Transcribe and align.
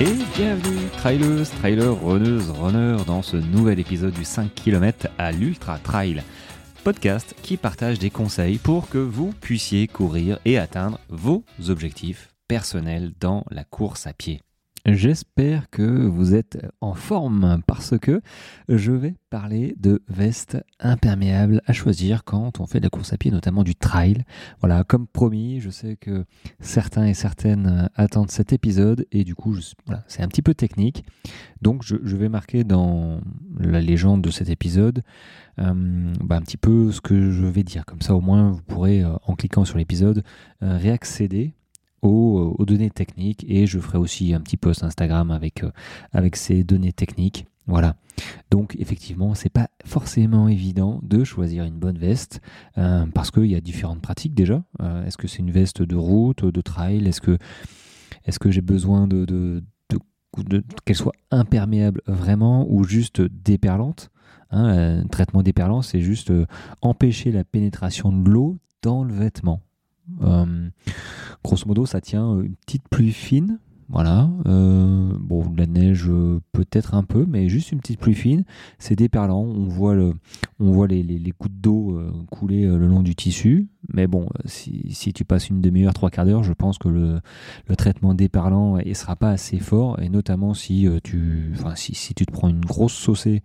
Et 0.00 0.14
bienvenue, 0.36 0.86
trailers, 0.96 1.50
trailers, 1.58 2.04
runneuses, 2.04 2.50
runners, 2.50 3.04
dans 3.04 3.20
ce 3.20 3.36
nouvel 3.36 3.80
épisode 3.80 4.14
du 4.14 4.24
5 4.24 4.54
km 4.54 5.08
à 5.18 5.32
l'Ultra 5.32 5.76
Trail. 5.80 6.22
Podcast 6.84 7.34
qui 7.42 7.56
partage 7.56 7.98
des 7.98 8.10
conseils 8.10 8.58
pour 8.58 8.88
que 8.88 8.98
vous 8.98 9.32
puissiez 9.40 9.88
courir 9.88 10.38
et 10.44 10.56
atteindre 10.56 11.00
vos 11.08 11.42
objectifs 11.68 12.28
personnels 12.46 13.10
dans 13.18 13.44
la 13.50 13.64
course 13.64 14.06
à 14.06 14.12
pied. 14.12 14.40
J'espère 14.92 15.68
que 15.68 15.82
vous 15.82 16.34
êtes 16.34 16.58
en 16.80 16.94
forme 16.94 17.60
parce 17.66 17.98
que 17.98 18.22
je 18.68 18.92
vais 18.92 19.16
parler 19.28 19.74
de 19.78 20.02
vestes 20.08 20.56
imperméables 20.80 21.60
à 21.66 21.74
choisir 21.74 22.24
quand 22.24 22.58
on 22.58 22.66
fait 22.66 22.78
de 22.78 22.84
la 22.84 22.90
course 22.90 23.12
à 23.12 23.18
pied, 23.18 23.30
notamment 23.30 23.64
du 23.64 23.74
trail. 23.74 24.24
Voilà, 24.60 24.84
comme 24.84 25.06
promis, 25.06 25.60
je 25.60 25.68
sais 25.68 25.96
que 25.96 26.24
certains 26.60 27.04
et 27.04 27.12
certaines 27.12 27.90
attendent 27.96 28.30
cet 28.30 28.54
épisode 28.54 29.04
et 29.12 29.24
du 29.24 29.34
coup, 29.34 29.54
voilà, 29.84 30.04
c'est 30.08 30.22
un 30.22 30.28
petit 30.28 30.42
peu 30.42 30.54
technique. 30.54 31.04
Donc, 31.60 31.82
je, 31.82 32.16
vais 32.16 32.30
marquer 32.30 32.64
dans 32.64 33.20
la 33.58 33.82
légende 33.82 34.22
de 34.22 34.30
cet 34.30 34.48
épisode 34.48 35.02
euh, 35.58 36.12
bah, 36.22 36.36
un 36.36 36.42
petit 36.42 36.56
peu 36.56 36.92
ce 36.92 37.00
que 37.02 37.30
je 37.30 37.44
vais 37.44 37.62
dire. 37.62 37.84
Comme 37.84 38.00
ça, 38.00 38.14
au 38.14 38.20
moins, 38.20 38.50
vous 38.50 38.62
pourrez, 38.62 39.02
euh, 39.02 39.14
en 39.26 39.34
cliquant 39.34 39.66
sur 39.66 39.76
l'épisode, 39.76 40.22
euh, 40.62 40.78
réaccéder 40.78 41.54
aux, 42.02 42.64
données 42.64 42.90
techniques 42.90 43.44
et 43.48 43.66
je 43.66 43.78
ferai 43.78 43.98
aussi 43.98 44.34
un 44.34 44.40
petit 44.40 44.56
post 44.56 44.82
Instagram 44.82 45.30
avec, 45.30 45.64
euh, 45.64 45.70
avec 46.12 46.36
ces 46.36 46.64
données 46.64 46.92
techniques. 46.92 47.46
Voilà. 47.66 47.96
Donc 48.50 48.76
effectivement, 48.78 49.34
c'est 49.34 49.50
pas 49.50 49.68
forcément 49.84 50.48
évident 50.48 51.00
de 51.02 51.22
choisir 51.24 51.64
une 51.64 51.78
bonne 51.78 51.98
veste 51.98 52.40
euh, 52.78 53.06
parce 53.14 53.30
qu'il 53.30 53.46
y 53.46 53.54
a 53.54 53.60
différentes 53.60 54.00
pratiques 54.00 54.34
déjà. 54.34 54.62
Euh, 54.80 55.04
est-ce 55.04 55.16
que 55.18 55.28
c'est 55.28 55.38
une 55.38 55.50
veste 55.50 55.82
de 55.82 55.96
route, 55.96 56.44
de 56.44 56.60
trail? 56.60 57.06
Est-ce 57.06 57.20
que, 57.20 57.36
est 58.24 58.38
que 58.38 58.50
j'ai 58.50 58.62
besoin 58.62 59.06
de, 59.06 59.24
de, 59.24 59.62
qu'elle 60.84 60.96
soit 60.96 61.14
imperméable 61.30 62.00
vraiment 62.06 62.66
ou 62.70 62.84
juste 62.84 63.20
déperlante? 63.20 64.10
Hein, 64.50 65.02
Un 65.02 65.06
traitement 65.06 65.42
déperlant, 65.42 65.82
c'est 65.82 66.00
juste 66.00 66.32
empêcher 66.80 67.32
la 67.32 67.44
pénétration 67.44 68.12
de 68.12 68.30
l'eau 68.30 68.58
dans 68.82 69.04
le 69.04 69.12
vêtement. 69.12 69.60
Euh, 70.22 70.68
grosso 71.44 71.66
modo, 71.66 71.86
ça 71.86 72.00
tient 72.00 72.40
une 72.40 72.54
petite 72.54 72.88
pluie 72.88 73.12
fine. 73.12 73.58
Voilà. 73.90 74.28
Euh, 74.46 75.14
bon, 75.18 75.50
la 75.56 75.64
neige 75.66 76.10
peut-être 76.52 76.92
un 76.92 77.04
peu, 77.04 77.24
mais 77.26 77.48
juste 77.48 77.72
une 77.72 77.78
petite 77.78 77.98
pluie 77.98 78.14
fine. 78.14 78.44
C'est 78.78 78.96
déperlant. 78.96 79.40
On 79.40 79.64
voit, 79.64 79.94
le, 79.94 80.12
on 80.60 80.72
voit 80.72 80.86
les, 80.86 81.02
les, 81.02 81.32
d'eau 81.48 81.96
euh, 81.96 82.12
couler 82.30 82.66
le 82.66 82.86
long 82.86 83.02
du 83.02 83.14
tissu. 83.14 83.68
Mais 83.94 84.06
bon, 84.06 84.28
si, 84.44 84.92
si 84.92 85.14
tu 85.14 85.24
passes 85.24 85.48
une 85.48 85.62
demi-heure, 85.62 85.94
trois 85.94 86.10
quarts 86.10 86.26
d'heure, 86.26 86.42
je 86.44 86.52
pense 86.52 86.76
que 86.76 86.90
le, 86.90 87.20
le 87.66 87.76
traitement 87.76 88.12
déperlant 88.12 88.76
ne 88.76 88.92
sera 88.92 89.16
pas 89.16 89.30
assez 89.30 89.58
fort. 89.58 89.98
Et 90.02 90.10
notamment 90.10 90.52
si 90.52 90.86
tu, 91.02 91.50
enfin, 91.54 91.74
si, 91.74 91.94
si 91.94 92.12
tu 92.12 92.26
te 92.26 92.32
prends 92.32 92.50
une 92.50 92.60
grosse 92.60 92.92
saucée, 92.92 93.42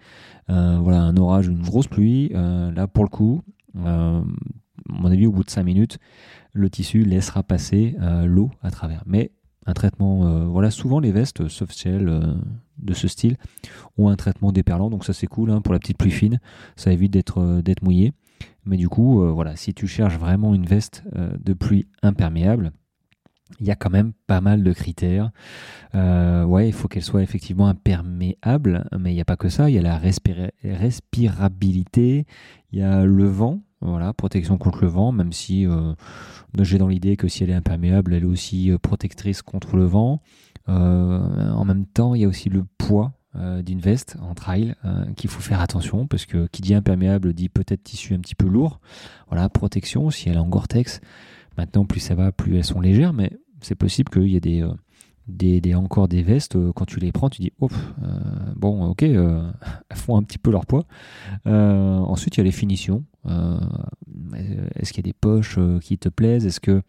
voilà, 0.49 1.03
un 1.03 1.15
orage, 1.15 1.47
une 1.47 1.61
grosse 1.61 1.87
pluie, 1.87 2.29
là 2.33 2.87
pour 2.87 3.05
le 3.05 3.09
coup, 3.09 3.43
mon 5.03 5.11
avis, 5.11 5.27
au 5.27 5.31
bout 5.31 5.43
de 5.43 5.49
cinq 5.49 5.63
minutes, 5.63 5.99
le 6.53 6.69
tissu 6.69 7.03
laissera 7.03 7.43
passer 7.43 7.95
euh, 8.01 8.25
l'eau 8.25 8.51
à 8.61 8.71
travers. 8.71 9.03
Mais 9.05 9.31
un 9.65 9.73
traitement, 9.73 10.25
euh, 10.25 10.45
voilà, 10.45 10.71
souvent 10.71 10.99
les 10.99 11.11
vestes 11.11 11.47
soft 11.47 11.77
shell 11.77 12.09
euh, 12.09 12.33
de 12.77 12.93
ce 12.93 13.07
style 13.07 13.37
ont 13.97 14.09
un 14.09 14.15
traitement 14.15 14.51
déperlant, 14.51 14.89
donc 14.89 15.05
ça 15.05 15.13
c'est 15.13 15.27
cool 15.27 15.51
hein, 15.51 15.61
pour 15.61 15.73
la 15.73 15.79
petite 15.79 15.97
pluie 15.97 16.11
fine, 16.11 16.39
ça 16.75 16.91
évite 16.91 17.11
d'être 17.11 17.61
d'être 17.61 17.83
mouillé. 17.83 18.13
Mais 18.65 18.77
du 18.77 18.89
coup, 18.89 19.21
voilà, 19.33 19.57
si 19.57 19.73
tu 19.73 19.87
cherches 19.87 20.17
vraiment 20.17 20.55
une 20.55 20.65
veste 20.65 21.03
de 21.13 21.53
pluie 21.53 21.85
imperméable, 22.01 22.71
il 23.59 23.67
y 23.67 23.71
a 23.71 23.75
quand 23.75 23.89
même 23.89 24.13
pas 24.25 24.39
mal 24.39 24.63
de 24.63 24.73
critères. 24.73 25.31
ouais, 25.93 26.67
il 26.67 26.73
faut 26.73 26.87
qu'elle 26.87 27.03
soit 27.03 27.23
effectivement 27.23 27.67
imperméable, 27.67 28.87
mais 28.97 29.11
il 29.11 29.15
n'y 29.15 29.21
a 29.21 29.25
pas 29.25 29.35
que 29.35 29.49
ça. 29.49 29.69
Il 29.69 29.75
y 29.75 29.79
a 29.79 29.81
la 29.81 29.97
respirabilité, 29.97 32.25
il 32.71 32.79
y 32.79 32.81
a 32.81 33.03
le 33.05 33.25
vent, 33.25 33.61
voilà, 33.83 34.13
protection 34.13 34.57
contre 34.57 34.81
le 34.81 34.87
vent, 34.87 35.11
même 35.11 35.33
si 35.33 35.67
euh, 35.67 35.93
j'ai 36.59 36.77
dans 36.77 36.87
l'idée 36.87 37.17
que 37.17 37.27
si 37.27 37.43
elle 37.43 37.49
est 37.49 37.55
imperméable, 37.55 38.13
elle 38.13 38.23
est 38.23 38.27
aussi 38.27 38.71
euh, 38.71 38.77
protectrice 38.77 39.41
contre 39.41 39.75
le 39.75 39.85
vent. 39.85 40.21
Euh, 40.69 41.51
en 41.51 41.65
même 41.65 41.85
temps, 41.85 42.15
il 42.15 42.21
y 42.21 42.25
a 42.25 42.27
aussi 42.27 42.49
le 42.49 42.63
poids 42.77 43.13
d'une 43.63 43.79
veste 43.79 44.15
en 44.21 44.35
trail 44.35 44.75
qu'il 45.17 45.27
faut 45.27 45.41
faire 45.41 45.59
attention 45.59 46.05
parce 46.05 46.27
que 46.27 46.45
qui 46.51 46.61
dit 46.61 46.75
imperméable 46.75 47.33
dit 47.33 47.49
peut-être 47.49 47.83
tissu 47.83 48.13
un 48.13 48.19
petit 48.19 48.35
peu 48.35 48.47
lourd. 48.47 48.79
Voilà, 49.27 49.49
protection 49.49 50.11
si 50.11 50.29
elle 50.29 50.35
est 50.35 50.39
en 50.39 50.47
Gore-Tex. 50.47 51.01
Maintenant, 51.57 51.83
plus 51.83 51.99
ça 51.99 52.13
va, 52.13 52.31
plus 52.31 52.57
elles 52.57 52.63
sont 52.63 52.79
légères, 52.79 53.11
mais 53.11 53.31
c'est 53.59 53.73
possible 53.73 54.11
qu'il 54.11 54.27
y 54.27 54.35
ait 54.35 54.39
des 54.39 54.63
des, 55.27 55.75
encore 55.75 56.07
des 56.07 56.21
vestes, 56.21 56.55
euh, 56.55 56.71
quand 56.73 56.85
tu 56.85 56.99
les 56.99 57.11
prends, 57.11 57.29
tu 57.29 57.41
dis, 57.41 57.53
oh, 57.59 57.69
bon, 58.55 58.85
ok, 58.89 59.03
euh, 59.03 59.51
elles 59.89 59.97
font 59.97 60.17
un 60.17 60.23
petit 60.23 60.37
peu 60.37 60.51
leur 60.51 60.65
poids. 60.65 60.85
ensuite, 61.45 62.35
il 62.35 62.39
y 62.39 62.41
a 62.41 62.43
les 62.43 62.51
finitions. 62.51 63.03
Est-ce 64.75 64.91
qu'il 64.91 65.05
y 65.05 65.07
a 65.07 65.09
des 65.09 65.13
poches 65.13 65.59
qui 65.81 65.97
te 65.97 66.09
plaisent? 66.09 66.45
Est-ce 66.45 66.59
que 66.59 66.81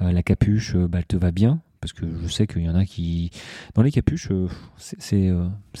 la 0.00 0.22
capuche, 0.22 0.76
bah, 0.76 0.98
elle 0.98 1.06
te 1.06 1.16
va 1.16 1.30
bien? 1.30 1.60
Parce 1.80 1.92
que 1.92 2.06
je 2.22 2.26
sais 2.28 2.46
qu'il 2.46 2.62
y 2.62 2.68
en 2.68 2.74
a 2.74 2.84
qui... 2.84 3.30
Dans 3.74 3.82
les 3.82 3.92
capuches, 3.92 4.32
c'est 4.78 5.30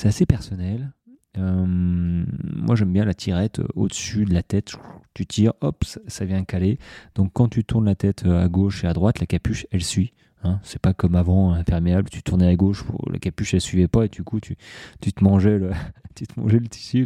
assez 0.02 0.26
personnel. 0.26 0.92
moi, 1.36 2.76
j'aime 2.76 2.92
bien 2.92 3.06
la 3.06 3.14
tirette 3.14 3.62
au-dessus 3.74 4.26
de 4.26 4.34
la 4.34 4.42
tête. 4.42 4.72
Tu 5.14 5.24
tires, 5.24 5.54
hop, 5.62 5.82
ça 5.84 6.24
vient 6.26 6.44
caler. 6.44 6.78
Donc, 7.14 7.30
quand 7.32 7.48
tu 7.48 7.64
tournes 7.64 7.86
la 7.86 7.94
tête 7.94 8.26
à 8.26 8.48
gauche 8.48 8.84
et 8.84 8.86
à 8.86 8.92
droite, 8.92 9.18
la 9.18 9.26
capuche, 9.26 9.66
elle 9.72 9.82
suit. 9.82 10.12
Hein. 10.44 10.60
c'est 10.62 10.80
pas 10.80 10.94
comme 10.94 11.14
avant, 11.14 11.52
imperméable, 11.52 12.08
tu 12.10 12.22
tournais 12.22 12.46
à 12.46 12.54
gauche, 12.56 12.84
la 13.10 13.18
capuche 13.18 13.54
elle 13.54 13.60
suivait 13.60 13.88
pas 13.88 14.04
et 14.04 14.08
du 14.08 14.22
coup 14.22 14.38
tu, 14.38 14.56
tu 15.00 15.12
te 15.12 15.24
mangeais 15.24 15.58
le, 15.58 15.70
tu 16.14 16.26
te 16.26 16.38
mangeais 16.38 16.58
le 16.58 16.68
tissu. 16.68 17.04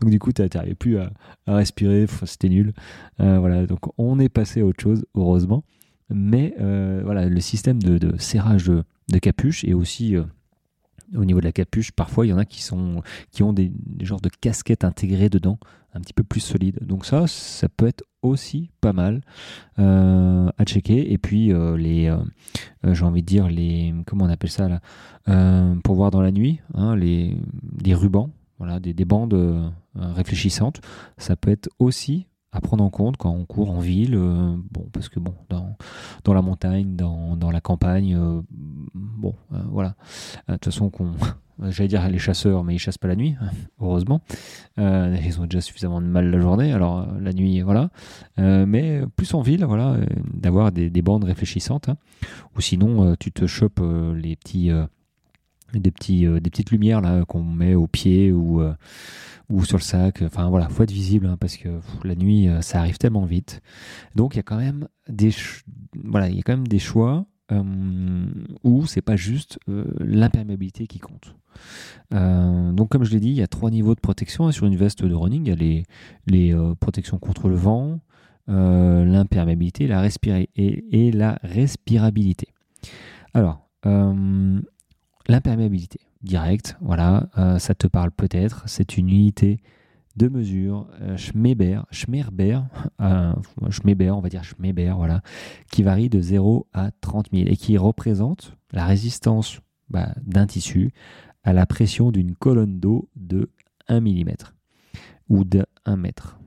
Donc 0.00 0.10
du 0.10 0.18
coup 0.18 0.32
tu 0.32 0.42
n'arrivais 0.42 0.74
plus 0.74 0.98
à, 0.98 1.10
respirer, 1.46 2.06
c'était 2.24 2.48
nul. 2.48 2.72
Euh, 3.20 3.38
voilà, 3.38 3.66
donc 3.66 3.80
on 3.98 4.18
est 4.18 4.28
passé 4.28 4.60
à 4.60 4.64
autre 4.64 4.82
chose, 4.82 5.04
heureusement. 5.14 5.64
Mais 6.10 6.54
euh, 6.60 7.02
voilà, 7.04 7.26
le 7.26 7.40
système 7.40 7.82
de, 7.82 8.16
serrage 8.18 8.66
de, 8.66 9.18
capuche 9.18 9.64
est 9.64 9.74
aussi 9.74 10.16
euh, 10.16 10.24
au 11.14 11.24
niveau 11.24 11.40
de 11.40 11.44
la 11.44 11.52
capuche, 11.52 11.92
parfois 11.92 12.26
il 12.26 12.30
y 12.30 12.32
en 12.32 12.38
a 12.38 12.44
qui, 12.44 12.62
sont, 12.62 13.02
qui 13.30 13.42
ont 13.42 13.52
des, 13.52 13.72
genres 14.00 14.20
de 14.20 14.30
casquettes 14.40 14.84
intégrées 14.84 15.28
dedans, 15.28 15.58
un 15.94 16.00
petit 16.00 16.14
peu 16.14 16.24
plus 16.24 16.40
solides. 16.40 16.78
Donc 16.82 17.04
ça, 17.04 17.26
ça 17.26 17.68
peut 17.68 17.86
être 17.86 18.04
aussi 18.22 18.70
pas 18.80 18.92
mal 18.92 19.22
euh, 19.78 20.50
à 20.56 20.64
checker. 20.64 21.12
Et 21.12 21.18
puis 21.18 21.52
euh, 21.52 21.76
les, 21.76 22.08
euh, 22.08 22.94
j'ai 22.94 23.04
envie 23.04 23.22
de 23.22 23.26
dire 23.26 23.48
les, 23.48 23.94
comment 24.06 24.24
on 24.24 24.30
appelle 24.30 24.50
ça 24.50 24.68
là, 24.68 24.80
pour 25.84 25.94
voir 25.94 26.10
dans 26.10 26.22
la 26.22 26.32
nuit, 26.32 26.60
hein, 26.74 26.96
les, 26.96 27.36
les 27.84 27.94
rubans, 27.94 28.30
voilà, 28.58 28.80
des, 28.80 28.94
des 28.94 29.04
bandes 29.04 29.72
réfléchissantes, 29.94 30.80
ça 31.16 31.36
peut 31.36 31.50
être 31.50 31.68
aussi 31.78 32.26
à 32.52 32.60
prendre 32.60 32.82
en 32.82 32.90
compte 32.90 33.16
quand 33.16 33.30
on 33.30 33.44
court 33.44 33.70
en 33.70 33.80
ville, 33.80 34.14
euh, 34.14 34.56
bon, 34.70 34.88
parce 34.92 35.08
que 35.08 35.20
bon, 35.20 35.34
dans, 35.50 35.76
dans 36.24 36.32
la 36.32 36.42
montagne, 36.42 36.96
dans, 36.96 37.36
dans 37.36 37.50
la 37.50 37.60
campagne, 37.60 38.16
euh, 38.16 38.40
bon, 38.94 39.34
euh, 39.52 39.58
voilà. 39.70 39.96
De 40.48 40.54
toute 40.54 40.66
façon, 40.66 40.88
qu'on, 40.88 41.12
j'allais 41.68 41.88
dire 41.88 42.08
les 42.08 42.18
chasseurs, 42.18 42.64
mais 42.64 42.74
ils 42.74 42.78
chassent 42.78 42.98
pas 42.98 43.08
la 43.08 43.16
nuit, 43.16 43.36
heureusement. 43.80 44.22
ils 44.78 45.40
ont 45.40 45.44
déjà 45.44 45.60
suffisamment 45.60 46.00
de 46.00 46.06
mal 46.06 46.30
la 46.30 46.40
journée, 46.40 46.72
alors 46.72 47.06
la 47.20 47.32
nuit, 47.34 47.60
voilà. 47.60 47.90
mais 48.38 49.02
plus 49.16 49.34
en 49.34 49.42
ville, 49.42 49.64
voilà, 49.64 49.96
d'avoir 50.32 50.72
des, 50.72 50.88
des, 50.88 51.02
bandes 51.02 51.24
réfléchissantes, 51.24 51.90
hein. 51.90 51.96
ou 52.56 52.62
sinon 52.62 53.14
tu 53.16 53.30
te 53.30 53.46
chopes 53.46 53.82
les 54.14 54.36
petits, 54.36 54.70
des 55.74 55.90
petits, 55.90 56.26
des 56.26 56.50
petites 56.50 56.70
lumières 56.70 57.00
là 57.00 57.24
qu'on 57.24 57.42
met 57.42 57.74
au 57.74 57.86
pied 57.86 58.32
ou 58.32 58.62
ou 59.48 59.64
sur 59.64 59.78
le 59.78 59.82
sac. 59.82 60.22
Enfin 60.22 60.48
voilà, 60.48 60.68
faut 60.68 60.82
être 60.82 60.92
visible 60.92 61.26
hein, 61.26 61.36
parce 61.38 61.56
que 61.56 61.68
la 62.04 62.14
nuit, 62.14 62.48
euh, 62.48 62.60
ça 62.60 62.80
arrive 62.80 62.98
tellement 62.98 63.24
vite. 63.24 63.60
Donc 64.14 64.34
il 64.34 64.38
y 64.38 64.40
a 64.40 64.44
quand 64.44 64.58
même 64.58 64.88
des, 65.08 65.30
voilà, 66.04 66.28
il 66.28 66.36
y 66.36 66.40
a 66.40 66.42
quand 66.42 66.52
même 66.52 66.68
des 66.68 66.78
choix 66.78 67.26
euh, 67.50 68.26
où 68.62 68.86
c'est 68.86 69.02
pas 69.02 69.16
juste 69.16 69.58
euh, 69.68 69.84
l'imperméabilité 70.00 70.86
qui 70.86 70.98
compte. 70.98 71.34
Euh, 72.14 72.72
donc 72.72 72.90
comme 72.90 73.04
je 73.04 73.10
l'ai 73.10 73.20
dit, 73.20 73.28
il 73.28 73.36
y 73.36 73.42
a 73.42 73.46
trois 73.46 73.70
niveaux 73.70 73.94
de 73.94 74.00
protection 74.00 74.46
hein, 74.46 74.52
sur 74.52 74.66
une 74.66 74.76
veste 74.76 75.04
de 75.04 75.14
running. 75.14 75.46
Il 75.46 75.48
y 75.48 75.52
a 75.52 75.56
les, 75.56 75.84
les 76.26 76.74
protections 76.80 77.18
contre 77.18 77.48
le 77.48 77.56
vent, 77.56 78.00
l'imperméabilité 78.46 79.86
la 79.86 80.06
et, 80.06 81.06
et, 81.06 81.12
la 81.12 81.38
respirabilité. 81.42 82.48
Alors, 83.34 83.68
l'imperméabilité 85.28 86.00
direct, 86.22 86.76
voilà, 86.80 87.28
euh, 87.38 87.58
ça 87.58 87.74
te 87.74 87.86
parle 87.86 88.10
peut-être. 88.10 88.64
C'est 88.66 88.96
une 88.96 89.08
unité 89.08 89.60
de 90.16 90.28
mesure 90.28 90.88
euh, 91.00 91.16
Schmeber, 91.16 91.82
Schmerber, 91.90 92.60
euh, 93.00 93.32
Schmeber, 93.70 94.10
on 94.10 94.20
va 94.20 94.28
dire 94.28 94.42
Schmeber, 94.42 94.94
voilà, 94.96 95.22
qui 95.70 95.82
varie 95.82 96.08
de 96.08 96.20
0 96.20 96.66
à 96.72 96.90
30 97.00 97.28
000 97.32 97.48
et 97.48 97.56
qui 97.56 97.76
représente 97.78 98.56
la 98.72 98.84
résistance 98.84 99.60
bah, 99.90 100.12
d'un 100.22 100.46
tissu 100.46 100.90
à 101.44 101.52
la 101.52 101.66
pression 101.66 102.10
d'une 102.10 102.34
colonne 102.34 102.80
d'eau 102.80 103.08
de 103.14 103.50
1 103.86 104.00
mm 104.00 104.30
ou 105.28 105.44
de 105.44 105.64
1 105.84 105.96
mètre. 105.96 106.38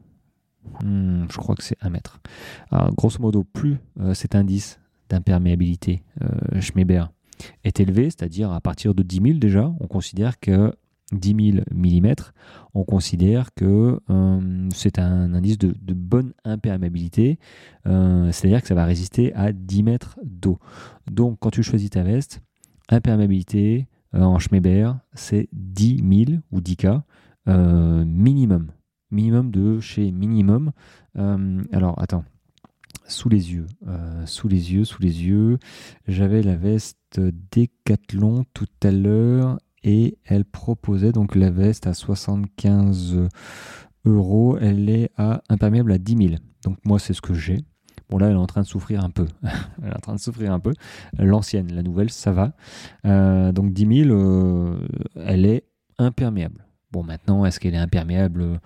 Hmm, 0.83 1.25
je 1.30 1.38
crois 1.38 1.56
que 1.56 1.63
c'est 1.63 1.78
1 1.81 1.89
mètre. 1.89 2.19
Grosso 2.95 3.19
modo, 3.19 3.44
plus 3.44 3.78
cet 4.13 4.36
indice 4.36 4.80
d'imperméabilité 5.10 6.04
Schmeber 6.60 7.06
est 7.63 7.79
élevé, 7.79 8.05
c'est-à-dire 8.05 8.51
à 8.51 8.61
partir 8.61 8.93
de 8.93 9.03
10 9.03 9.21
000 9.21 9.39
déjà, 9.39 9.73
on 9.79 9.88
considère 9.88 10.39
que 10.39 10.73
10 11.11 11.53
000 11.53 11.65
mm, 11.71 12.13
on 12.73 12.83
considère 12.83 13.53
que 13.53 13.99
euh, 14.09 14.69
c'est 14.73 14.99
un 14.99 15.33
indice 15.33 15.57
de, 15.57 15.93
bonne 15.93 16.33
imperméabilité, 16.43 17.39
euh, 17.88 18.31
c'est-à-dire 18.31 18.61
que 18.61 18.67
ça 18.67 18.75
va 18.75 18.85
résister 18.85 19.33
à 19.33 19.51
10 19.51 19.83
mètres 19.83 20.19
d'eau. 20.23 20.59
Donc 21.09 21.38
quand 21.39 21.51
tu 21.51 21.63
choisis 21.63 21.89
ta 21.89 22.03
veste, 22.03 22.41
imperméabilité 22.89 23.87
euh, 24.15 24.21
en 24.21 24.39
Schmeber, 24.39 24.94
c'est 25.13 25.49
10 25.53 26.25
000 26.27 26.39
ou 26.51 26.61
10 26.61 26.75
K 26.77 26.87
minimum. 27.47 28.71
Minimum 29.09 29.51
de 29.51 29.79
chez 29.81 30.11
minimum. 30.11 30.71
alors 31.15 32.01
attends, 32.01 32.23
sous 33.11 33.29
les 33.29 33.53
yeux, 33.53 33.67
sous 34.25 34.47
les 34.47 34.73
yeux, 34.73 34.85
sous 34.85 35.01
les 35.01 35.23
yeux. 35.23 35.59
J'avais 36.07 36.41
la 36.41 36.55
veste 36.55 37.19
Decathlon 37.19 38.45
tout 38.53 38.67
à 38.83 38.91
l'heure 38.91 39.57
et 39.83 40.17
elle 40.25 40.45
proposait 40.45 41.11
donc 41.11 41.35
la 41.35 41.49
veste 41.49 41.87
à 41.87 41.93
75 41.93 43.27
euros. 44.05 44.57
Elle 44.59 44.89
est 44.89 45.11
à 45.17 45.41
imperméable 45.49 45.91
à 45.91 45.97
10 45.97 46.17
000. 46.17 46.35
Donc 46.63 46.77
moi 46.85 46.99
c'est 46.99 47.13
ce 47.13 47.21
que 47.21 47.33
j'ai. 47.33 47.63
Bon 48.09 48.17
là 48.17 48.27
elle 48.27 48.33
est 48.33 48.39
en 48.39 48.47
train 48.47 48.61
de 48.61 48.67
souffrir 48.67 49.03
un 49.03 49.09
peu. 49.09 49.27
elle 49.81 49.89
est 49.89 49.95
en 49.95 49.99
train 49.99 50.15
de 50.15 50.19
souffrir 50.19 50.51
un 50.51 50.59
peu. 50.59 50.73
L'ancienne, 51.17 51.73
la 51.73 51.83
nouvelle, 51.83 52.09
ça 52.09 52.31
va. 52.31 52.53
Euh, 53.05 53.51
donc 53.51 53.73
10 53.73 54.05
000, 54.05 54.09
euh, 54.09 54.87
elle 55.15 55.45
est 55.45 55.65
imperméable. 55.97 56.65
Bon 56.91 57.03
maintenant 57.03 57.45
est-ce 57.45 57.59
qu'elle 57.59 57.73
est 57.73 57.77
imperméable? 57.77 58.59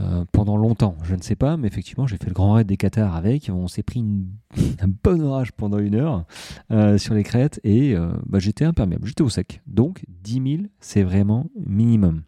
Euh, 0.00 0.24
pendant 0.32 0.56
longtemps, 0.56 0.96
je 1.02 1.14
ne 1.14 1.20
sais 1.20 1.36
pas, 1.36 1.56
mais 1.56 1.68
effectivement, 1.68 2.06
j'ai 2.06 2.16
fait 2.16 2.28
le 2.28 2.32
grand 2.32 2.54
raid 2.54 2.66
des 2.66 2.76
Qatars 2.76 3.14
avec. 3.14 3.50
On 3.52 3.68
s'est 3.68 3.82
pris 3.82 4.00
un 4.80 4.88
bon 5.02 5.20
orage 5.22 5.52
pendant 5.52 5.78
une 5.78 5.94
heure 5.94 6.24
euh, 6.70 6.98
sur 6.98 7.14
les 7.14 7.22
crêtes 7.22 7.60
et 7.62 7.94
euh, 7.94 8.12
bah, 8.26 8.38
j'étais 8.38 8.64
imperméable, 8.64 9.06
j'étais 9.06 9.22
au 9.22 9.28
sec. 9.28 9.60
Donc 9.66 10.04
10 10.08 10.56
000, 10.56 10.62
c'est 10.80 11.02
vraiment 11.02 11.50
minimum. 11.66 12.22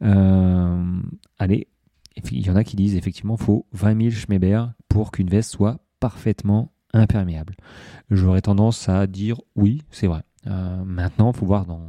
allez, 0.00 1.68
il 2.30 2.46
y 2.46 2.50
en 2.50 2.56
a 2.56 2.64
qui 2.64 2.76
disent 2.76 2.96
effectivement, 2.96 3.36
faut 3.36 3.66
20 3.72 4.10
000 4.10 4.10
Schmeber 4.10 4.66
pour 4.88 5.10
qu'une 5.10 5.28
veste 5.28 5.52
soit 5.52 5.78
parfaitement 6.00 6.72
imperméable. 6.92 7.54
J'aurais 8.10 8.42
tendance 8.42 8.88
à 8.88 9.06
dire 9.06 9.40
oui, 9.56 9.82
c'est 9.90 10.06
vrai. 10.06 10.22
maintenant, 10.44 11.32
il 11.32 11.36
faut 11.38 11.46
voir 11.46 11.64
dans 11.64 11.80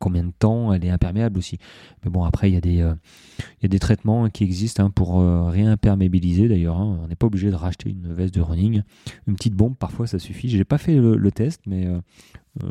combien 0.00 0.24
de 0.24 0.32
temps 0.36 0.72
elle 0.72 0.84
est 0.84 0.90
imperméable 0.90 1.38
aussi. 1.38 1.58
Mais 2.04 2.10
bon, 2.10 2.24
après, 2.24 2.50
il 2.50 2.54
y 2.54 2.56
a 2.56 2.60
des, 2.60 2.80
euh, 2.80 3.78
traitements 3.78 4.28
qui 4.28 4.42
existent 4.42 4.84
hein, 4.84 4.90
pour 4.90 5.20
euh, 5.20 5.44
réimperméabiliser 5.44 6.48
d'ailleurs. 6.48 6.78
Hein. 6.78 6.98
On 7.04 7.06
n'est 7.06 7.14
pas 7.14 7.26
obligé 7.26 7.50
de 7.50 7.54
racheter 7.54 7.90
une 7.90 8.12
veste 8.12 8.34
de 8.34 8.40
running. 8.40 8.82
Une 9.28 9.36
petite 9.36 9.54
bombe, 9.54 9.76
parfois, 9.76 10.08
ça 10.08 10.18
suffit. 10.18 10.48
Je 10.48 10.56
n'ai 10.56 10.64
pas 10.64 10.78
fait 10.78 10.96
le, 10.96 11.30
test, 11.30 11.62
mais 11.66 11.86
euh, 11.86 12.00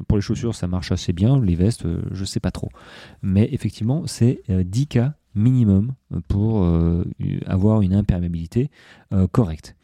pour 0.08 0.18
les 0.18 0.22
chaussures, 0.22 0.56
ça 0.56 0.68
marche 0.68 0.92
assez 0.92 1.14
bien. 1.14 1.40
Les 1.40 1.56
vestes, 1.56 1.86
je 2.12 2.20
ne 2.20 2.26
sais 2.26 2.42
pas 2.42 2.52
trop. 2.52 2.70
Mais 3.22 3.48
effectivement, 3.54 4.04
c'est 4.08 4.42
10 4.50 4.88
cas 4.88 5.14
minimum 5.36 5.94
pour 6.28 6.68
avoir 7.46 7.82
une 7.82 7.94
imperméabilité 7.94 8.70
correcte. 9.32 9.76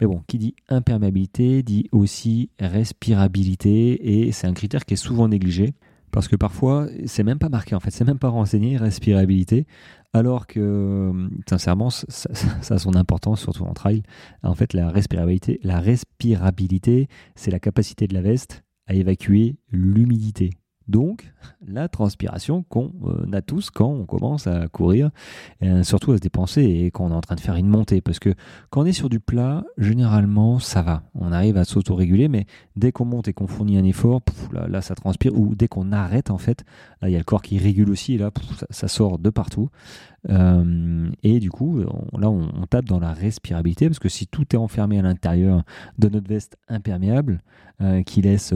Mais 0.00 0.06
bon, 0.06 0.22
qui 0.26 0.38
dit 0.38 0.54
imperméabilité 0.68 1.62
dit 1.62 1.88
aussi 1.92 2.50
respirabilité 2.58 4.26
et 4.26 4.32
c'est 4.32 4.46
un 4.46 4.52
critère 4.52 4.84
qui 4.84 4.94
est 4.94 4.98
souvent 4.98 5.28
négligé. 5.28 5.74
Parce 6.10 6.28
que 6.28 6.36
parfois, 6.36 6.88
c'est 7.06 7.22
même 7.22 7.38
pas 7.38 7.48
marqué 7.48 7.74
en 7.74 7.80
fait, 7.80 7.90
c'est 7.90 8.04
même 8.04 8.18
pas 8.18 8.28
renseigné, 8.28 8.76
respirabilité, 8.76 9.66
alors 10.12 10.46
que 10.46 11.12
sincèrement, 11.48 11.90
ça, 11.90 12.28
a 12.68 12.78
son 12.78 12.94
importance, 12.94 13.40
surtout 13.40 13.64
en 13.64 13.74
trail. 13.74 14.02
En 14.42 14.54
fait, 14.54 14.72
la 14.72 14.90
respirabilité, 14.90 15.60
la 15.62 15.78
respirabilité, 15.78 17.08
c'est 17.36 17.50
la 17.50 17.60
capacité 17.60 18.06
de 18.06 18.14
la 18.14 18.22
veste 18.22 18.64
à 18.86 18.94
évacuer 18.94 19.56
l'humidité. 19.70 20.50
Donc, 20.90 21.32
la 21.64 21.88
transpiration 21.88 22.64
qu'on 22.64 22.92
euh, 23.04 23.32
a 23.32 23.42
tous 23.42 23.70
quand 23.70 23.88
on 23.88 24.06
commence 24.06 24.48
à 24.48 24.66
courir, 24.66 25.10
et 25.60 25.84
surtout 25.84 26.10
à 26.10 26.16
se 26.16 26.20
dépenser 26.20 26.62
et 26.62 26.90
quand 26.90 27.06
on 27.06 27.10
est 27.10 27.14
en 27.14 27.20
train 27.20 27.36
de 27.36 27.40
faire 27.40 27.54
une 27.54 27.68
montée. 27.68 28.00
Parce 28.00 28.18
que 28.18 28.34
quand 28.70 28.82
on 28.82 28.84
est 28.84 28.92
sur 28.92 29.08
du 29.08 29.20
plat, 29.20 29.64
généralement, 29.78 30.58
ça 30.58 30.82
va. 30.82 31.04
On 31.14 31.30
arrive 31.30 31.56
à 31.56 31.64
s'autoréguler, 31.64 32.26
mais 32.28 32.46
dès 32.74 32.90
qu'on 32.90 33.04
monte 33.04 33.28
et 33.28 33.32
qu'on 33.32 33.46
fournit 33.46 33.78
un 33.78 33.84
effort, 33.84 34.20
là, 34.52 34.82
ça 34.82 34.96
transpire. 34.96 35.38
Ou 35.38 35.54
dès 35.54 35.68
qu'on 35.68 35.92
arrête, 35.92 36.30
en 36.30 36.38
fait, 36.38 36.64
là, 37.00 37.08
il 37.08 37.12
y 37.12 37.14
a 37.14 37.18
le 37.18 37.24
corps 37.24 37.42
qui 37.42 37.58
régule 37.58 37.90
aussi, 37.90 38.14
et 38.14 38.18
là, 38.18 38.32
ça, 38.70 38.88
sort 38.88 39.20
de 39.20 39.30
partout. 39.30 39.70
Euh, 40.28 41.08
et 41.22 41.38
du 41.38 41.50
coup, 41.50 41.78
là, 42.18 42.28
on, 42.28 42.66
tape 42.68 42.86
dans 42.86 42.98
la 42.98 43.12
respirabilité, 43.12 43.86
parce 43.86 44.00
que 44.00 44.08
si 44.08 44.26
tout 44.26 44.56
est 44.56 44.58
enfermé 44.58 44.98
à 44.98 45.02
l'intérieur 45.02 45.62
de 45.98 46.08
notre 46.08 46.28
veste 46.28 46.56
imperméable, 46.68 47.42
euh, 47.80 48.02
qui 48.02 48.22
laisse 48.22 48.52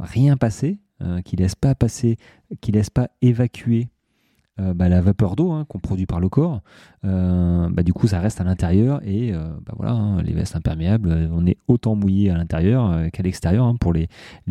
rien 0.00 0.38
passer, 0.38 0.78
euh, 1.02 1.22
qui 1.22 1.36
laisse 1.36 1.54
pas 1.54 1.74
passer, 1.74 2.18
qui 2.60 2.72
laisse 2.72 2.90
pas 2.90 3.08
évacuer 3.22 3.88
euh, 4.60 4.74
bah, 4.74 4.90
la 4.90 5.00
vapeur 5.00 5.34
d'eau 5.34 5.50
hein, 5.50 5.64
qu'on 5.66 5.78
produit 5.78 6.04
par 6.04 6.20
le 6.20 6.28
corps, 6.28 6.60
euh, 7.06 7.70
bah, 7.70 7.82
du 7.82 7.94
coup 7.94 8.06
ça 8.06 8.20
reste 8.20 8.38
à 8.40 8.44
l'intérieur 8.44 9.00
et 9.02 9.32
bah, 9.32 9.72
voilà, 9.76 9.92
hein, 9.92 10.22
les 10.22 10.34
vestes 10.34 10.56
imperméables, 10.56 11.30
on 11.32 11.46
est 11.46 11.56
autant 11.68 11.94
mouillé 11.94 12.30
à 12.30 12.36
l'intérieur 12.36 13.10
qu'à 13.12 13.22
l'extérieur 13.22 13.64
hein, 13.64 13.76
pour 13.76 13.94
les, 13.94 14.08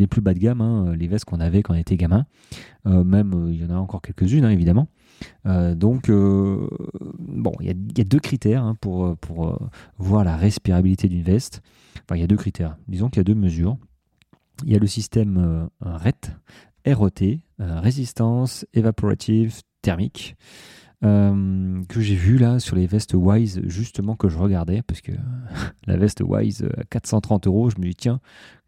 plus 0.10 0.22
bas 0.22 0.34
de 0.34 0.40
gamme, 0.40 0.94
les 0.94 1.07
vestes 1.07 1.25
qu'on 1.25 1.40
avait 1.40 1.62
quand 1.62 1.75
on 1.75 1.78
était 1.78 1.98
gamin. 1.98 2.25
même 2.86 3.50
il 3.51 3.62
y 3.62 3.66
en 3.66 3.69
a 3.69 3.78
encore 3.78 4.01
quelques-unes 4.01 4.46
évidemment. 4.46 4.88
donc 5.46 6.10
bon, 6.10 7.51
il 7.60 7.68
y, 7.68 8.00
y, 8.00 8.01
a 8.01 8.06
deux 8.06 8.19
critères 8.19 8.74
pour, 8.81 9.16
pour 9.18 9.69
voir 10.00 10.24
la 10.24 10.36
respirabilité 10.36 11.10
d'une 11.10 11.24
veste. 11.24 11.62
Enfin, 12.06 12.16
il 12.16 12.22
y 12.22 12.24
a 12.24 12.28
deux 12.28 12.38
critères. 12.38 12.75
Disons 12.88 13.10
qu'il 13.10 13.19
y 13.19 13.22
a 13.22 13.24
deux 13.25 13.36
mesures 13.36 13.78
il 14.65 14.71
y 14.71 14.75
a 14.75 14.79
le 14.79 14.88
système 14.88 15.69
euh, 15.85 15.97
RET, 15.97 16.31
ROT, 16.88 17.21
euh, 17.21 17.79
résistance 17.79 18.65
évaporative 18.73 19.61
thermique, 19.81 20.35
euh, 21.03 21.81
que 21.88 22.01
j'ai 22.01 22.15
vu 22.15 22.38
là 22.38 22.59
sur 22.59 22.75
les 22.75 22.88
vestes 22.88 23.13
Wise, 23.13 23.61
justement 23.65 24.15
que 24.15 24.27
je 24.29 24.38
regardais, 24.38 24.81
parce 24.81 25.01
que 25.01 25.11
la 25.88 25.97
veste 25.97 26.21
Wise 26.21 26.67
à 26.77 26.83
430 26.83 27.47
euros, 27.47 27.69
je 27.69 27.77
me 27.77 27.83
dis 27.83 27.95
tiens, 27.95 28.19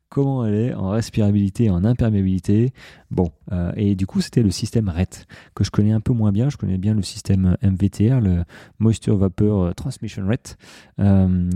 comment 0.09 0.45
elle 0.45 0.55
est 0.55 0.73
en 0.73 0.89
respirabilité, 0.89 1.69
en 1.69 1.83
imperméabilité? 1.83 2.73
Bon, 3.11 3.31
et 3.77 3.95
du 3.95 4.05
coup, 4.05 4.19
c'était 4.19 4.43
le 4.43 4.51
système 4.51 4.89
RET, 4.89 5.25
que 5.55 5.63
je 5.63 5.71
connais 5.71 5.93
un 5.93 6.01
peu 6.01 6.11
moins 6.11 6.33
bien. 6.33 6.49
Je 6.49 6.57
connais 6.57 6.77
bien 6.77 6.93
le 6.93 7.01
système 7.01 7.55
MVTR, 7.63 8.19
le 8.19 8.43
Moisture 8.79 9.15
Vapor 9.15 9.73
Transmission 9.73 10.25
Rate, 10.27 10.57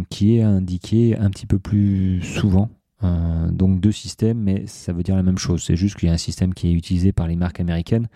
qui 0.10 0.38
est 0.38 0.42
indiqué 0.42 1.18
un 1.18 1.30
petit 1.32 1.48
peu 1.48 1.60
plus 1.60 2.22
souvent 2.22 2.70
euh, 3.04 3.52
donc 3.52 3.80
deux 3.82 3.92
systèmes, 3.92 4.40
mais 4.40 4.66
ça 4.68 4.94
veut 4.94 5.04
dire 5.04 5.16
la 5.16 5.24
même 5.24 5.38
chose. 5.38 5.64
C'est 5.64 5.76
juste 5.76 5.98
qu'il 5.98 6.08
y 6.08 6.12
a 6.12 6.14
un 6.14 6.18
système 6.18 6.54
qui 6.54 6.70
est 6.70 6.74
utilisé 6.74 7.12
par 7.12 7.28
les 7.28 7.36
marques 7.36 7.60
américaines 7.60 8.08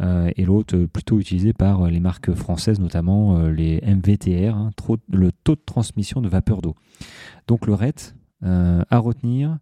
euh, 0.00 0.30
et 0.36 0.44
l'autre 0.44 0.76
plutôt 0.86 1.18
utilisé 1.20 1.52
par 1.52 1.86
les 1.88 2.00
marques 2.00 2.32
françaises, 2.34 2.80
notamment 2.80 3.36
euh, 3.36 3.50
les 3.50 3.80
MVTR, 3.82 4.56
hein, 4.56 4.70
le 5.12 5.30
taux 5.32 5.56
de 5.56 5.62
transmission 5.64 6.20
de 6.20 6.28
vapeur 6.28 6.62
d'eau. 6.62 6.74
Donc 7.46 7.66
le 7.66 7.74
RET, 7.74 8.14
à 8.42 8.98
retenir, 8.98 9.56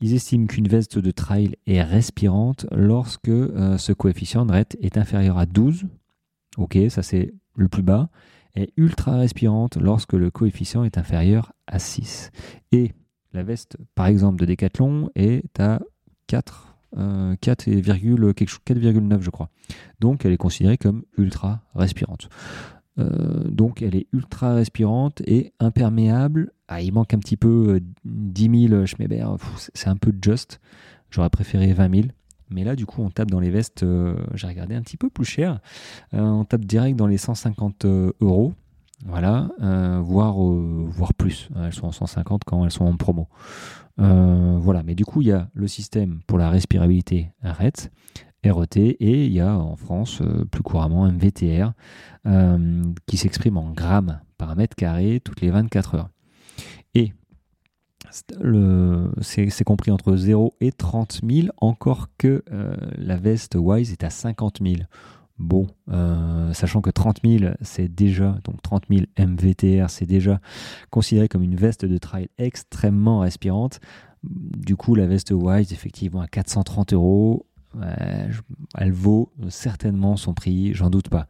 ils 0.00 0.14
estiment 0.14 0.46
qu'une 0.46 0.66
veste 0.66 0.98
de 0.98 1.10
trail 1.10 1.56
est 1.66 1.82
respirante 1.82 2.64
lorsque 2.72 3.28
ce 3.28 3.92
coefficient 3.92 4.46
de 4.46 4.52
RET 4.52 4.68
est 4.80 4.96
inférieur 4.96 5.36
à 5.36 5.44
12. 5.44 5.84
Ok, 6.56 6.78
ça 6.88 7.02
c'est 7.02 7.34
le 7.54 7.68
plus 7.68 7.82
bas. 7.82 8.08
Et 8.54 8.72
ultra 8.78 9.18
respirante 9.18 9.76
lorsque 9.76 10.14
le 10.14 10.30
coefficient 10.30 10.84
est 10.84 10.96
inférieur 10.96 11.52
à 11.66 11.78
6. 11.78 12.30
Et 12.72 12.94
la 13.32 13.42
veste, 13.42 13.76
par 13.94 14.06
exemple, 14.06 14.40
de 14.40 14.46
Decathlon 14.46 15.10
est 15.14 15.60
à 15.60 15.80
4, 16.26 16.76
4,9 16.96 19.20
je 19.20 19.30
crois. 19.30 19.50
Donc 20.00 20.24
elle 20.24 20.32
est 20.32 20.38
considérée 20.38 20.78
comme 20.78 21.04
ultra 21.16 21.60
respirante. 21.74 22.28
Euh, 22.98 23.44
donc 23.44 23.82
elle 23.82 23.94
est 23.94 24.06
ultra 24.12 24.54
respirante 24.54 25.22
et 25.26 25.52
imperméable. 25.60 26.52
Ah, 26.68 26.82
il 26.82 26.92
manque 26.92 27.14
un 27.14 27.18
petit 27.18 27.36
peu 27.36 27.80
10 28.04 28.68
000 28.68 28.86
Schmeber, 28.86 29.26
c'est 29.74 29.88
un 29.88 29.96
peu 29.96 30.12
juste. 30.22 30.60
J'aurais 31.10 31.30
préféré 31.30 31.72
20 31.72 31.94
000. 31.94 32.08
Mais 32.50 32.64
là, 32.64 32.76
du 32.76 32.86
coup, 32.86 33.02
on 33.02 33.10
tape 33.10 33.30
dans 33.30 33.40
les 33.40 33.50
vestes, 33.50 33.82
euh, 33.82 34.16
j'ai 34.34 34.46
regardé 34.46 34.74
un 34.74 34.80
petit 34.80 34.96
peu 34.96 35.10
plus 35.10 35.26
cher. 35.26 35.60
Euh, 36.14 36.20
on 36.20 36.44
tape 36.44 36.64
direct 36.64 36.96
dans 36.96 37.06
les 37.06 37.18
150 37.18 37.84
euros. 38.20 38.54
Voilà, 39.06 39.48
euh, 39.62 40.00
voire, 40.02 40.42
euh, 40.42 40.84
voire 40.88 41.14
plus. 41.14 41.48
Elles 41.56 41.72
sont 41.72 41.86
en 41.86 41.92
150 41.92 42.42
quand 42.44 42.64
elles 42.64 42.70
sont 42.70 42.84
en 42.84 42.96
promo. 42.96 43.28
Euh, 44.00 44.58
voilà, 44.60 44.82
mais 44.82 44.94
du 44.94 45.04
coup, 45.04 45.22
il 45.22 45.28
y 45.28 45.32
a 45.32 45.48
le 45.54 45.68
système 45.68 46.20
pour 46.26 46.38
la 46.38 46.50
respirabilité 46.50 47.32
RET, 47.42 47.90
RET, 48.44 48.76
et 48.76 49.26
il 49.26 49.32
y 49.32 49.40
a 49.40 49.56
en 49.56 49.76
France 49.76 50.22
plus 50.50 50.62
couramment 50.62 51.04
un 51.04 51.16
VTR 51.16 51.72
qui 53.06 53.16
s'exprime 53.16 53.56
en 53.56 53.70
grammes 53.70 54.20
par 54.36 54.54
mètre 54.54 54.76
carré 54.76 55.20
toutes 55.24 55.40
les 55.40 55.50
24 55.50 55.94
heures. 55.94 56.10
Et 56.94 57.12
c'est 58.10 59.64
compris 59.64 59.90
entre 59.90 60.16
0 60.16 60.54
et 60.60 60.72
30 60.72 61.20
000, 61.28 61.48
encore 61.60 62.08
que 62.18 62.42
la 62.96 63.16
veste 63.16 63.56
Wise 63.58 63.92
est 63.92 64.04
à 64.04 64.10
50 64.10 64.58
000. 64.62 64.76
Bon, 65.38 65.68
euh, 65.90 66.52
sachant 66.52 66.80
que 66.80 66.90
30 66.90 67.20
000, 67.24 67.52
c'est 67.62 67.88
déjà, 67.88 68.36
donc 68.44 68.60
30 68.62 68.84
000 68.90 69.02
MVTR, 69.18 69.88
c'est 69.88 70.06
déjà 70.06 70.40
considéré 70.90 71.28
comme 71.28 71.42
une 71.42 71.54
veste 71.54 71.84
de 71.84 71.98
trail 71.98 72.28
extrêmement 72.38 73.20
respirante. 73.20 73.80
Du 74.24 74.74
coup, 74.74 74.94
la 74.96 75.06
veste 75.06 75.30
Wise, 75.30 75.72
effectivement, 75.72 76.20
à 76.20 76.26
430 76.26 76.92
euros, 76.92 77.46
elle 78.76 78.92
vaut 78.92 79.30
certainement 79.48 80.16
son 80.16 80.34
prix, 80.34 80.74
j'en 80.74 80.90
doute 80.90 81.08
pas. 81.08 81.28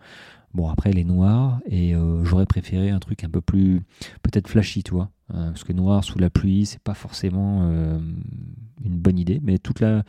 Bon, 0.54 0.68
après, 0.68 0.90
elle 0.90 0.98
est 0.98 1.04
noire 1.04 1.60
et 1.66 1.94
euh, 1.94 2.24
j'aurais 2.24 2.46
préféré 2.46 2.90
un 2.90 2.98
truc 2.98 3.22
un 3.24 3.28
peu 3.28 3.40
plus, 3.40 3.82
peut-être 4.22 4.48
flashy. 4.48 4.82
Euh, 4.92 5.04
parce 5.28 5.64
que 5.64 5.72
noir 5.72 6.04
sous 6.04 6.18
la 6.18 6.30
pluie, 6.30 6.66
c'est 6.66 6.80
pas 6.80 6.94
forcément 6.94 7.60
euh, 7.64 7.98
une 8.84 8.98
bonne 8.98 9.18
idée. 9.18 9.40
Mais 9.42 9.58
toute 9.58 9.80
la, 9.80 10.04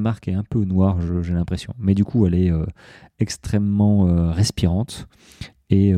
marque 0.00 0.28
est 0.28 0.34
un 0.34 0.44
peu 0.44 0.64
noire, 0.64 0.98
j'ai 1.22 1.34
l'impression. 1.34 1.74
Mais 1.78 1.94
du 1.94 2.04
coup, 2.04 2.26
elle 2.26 2.34
est 2.34 2.50
extrêmement 3.18 4.32
respirante 4.32 5.08
et, 5.70 5.92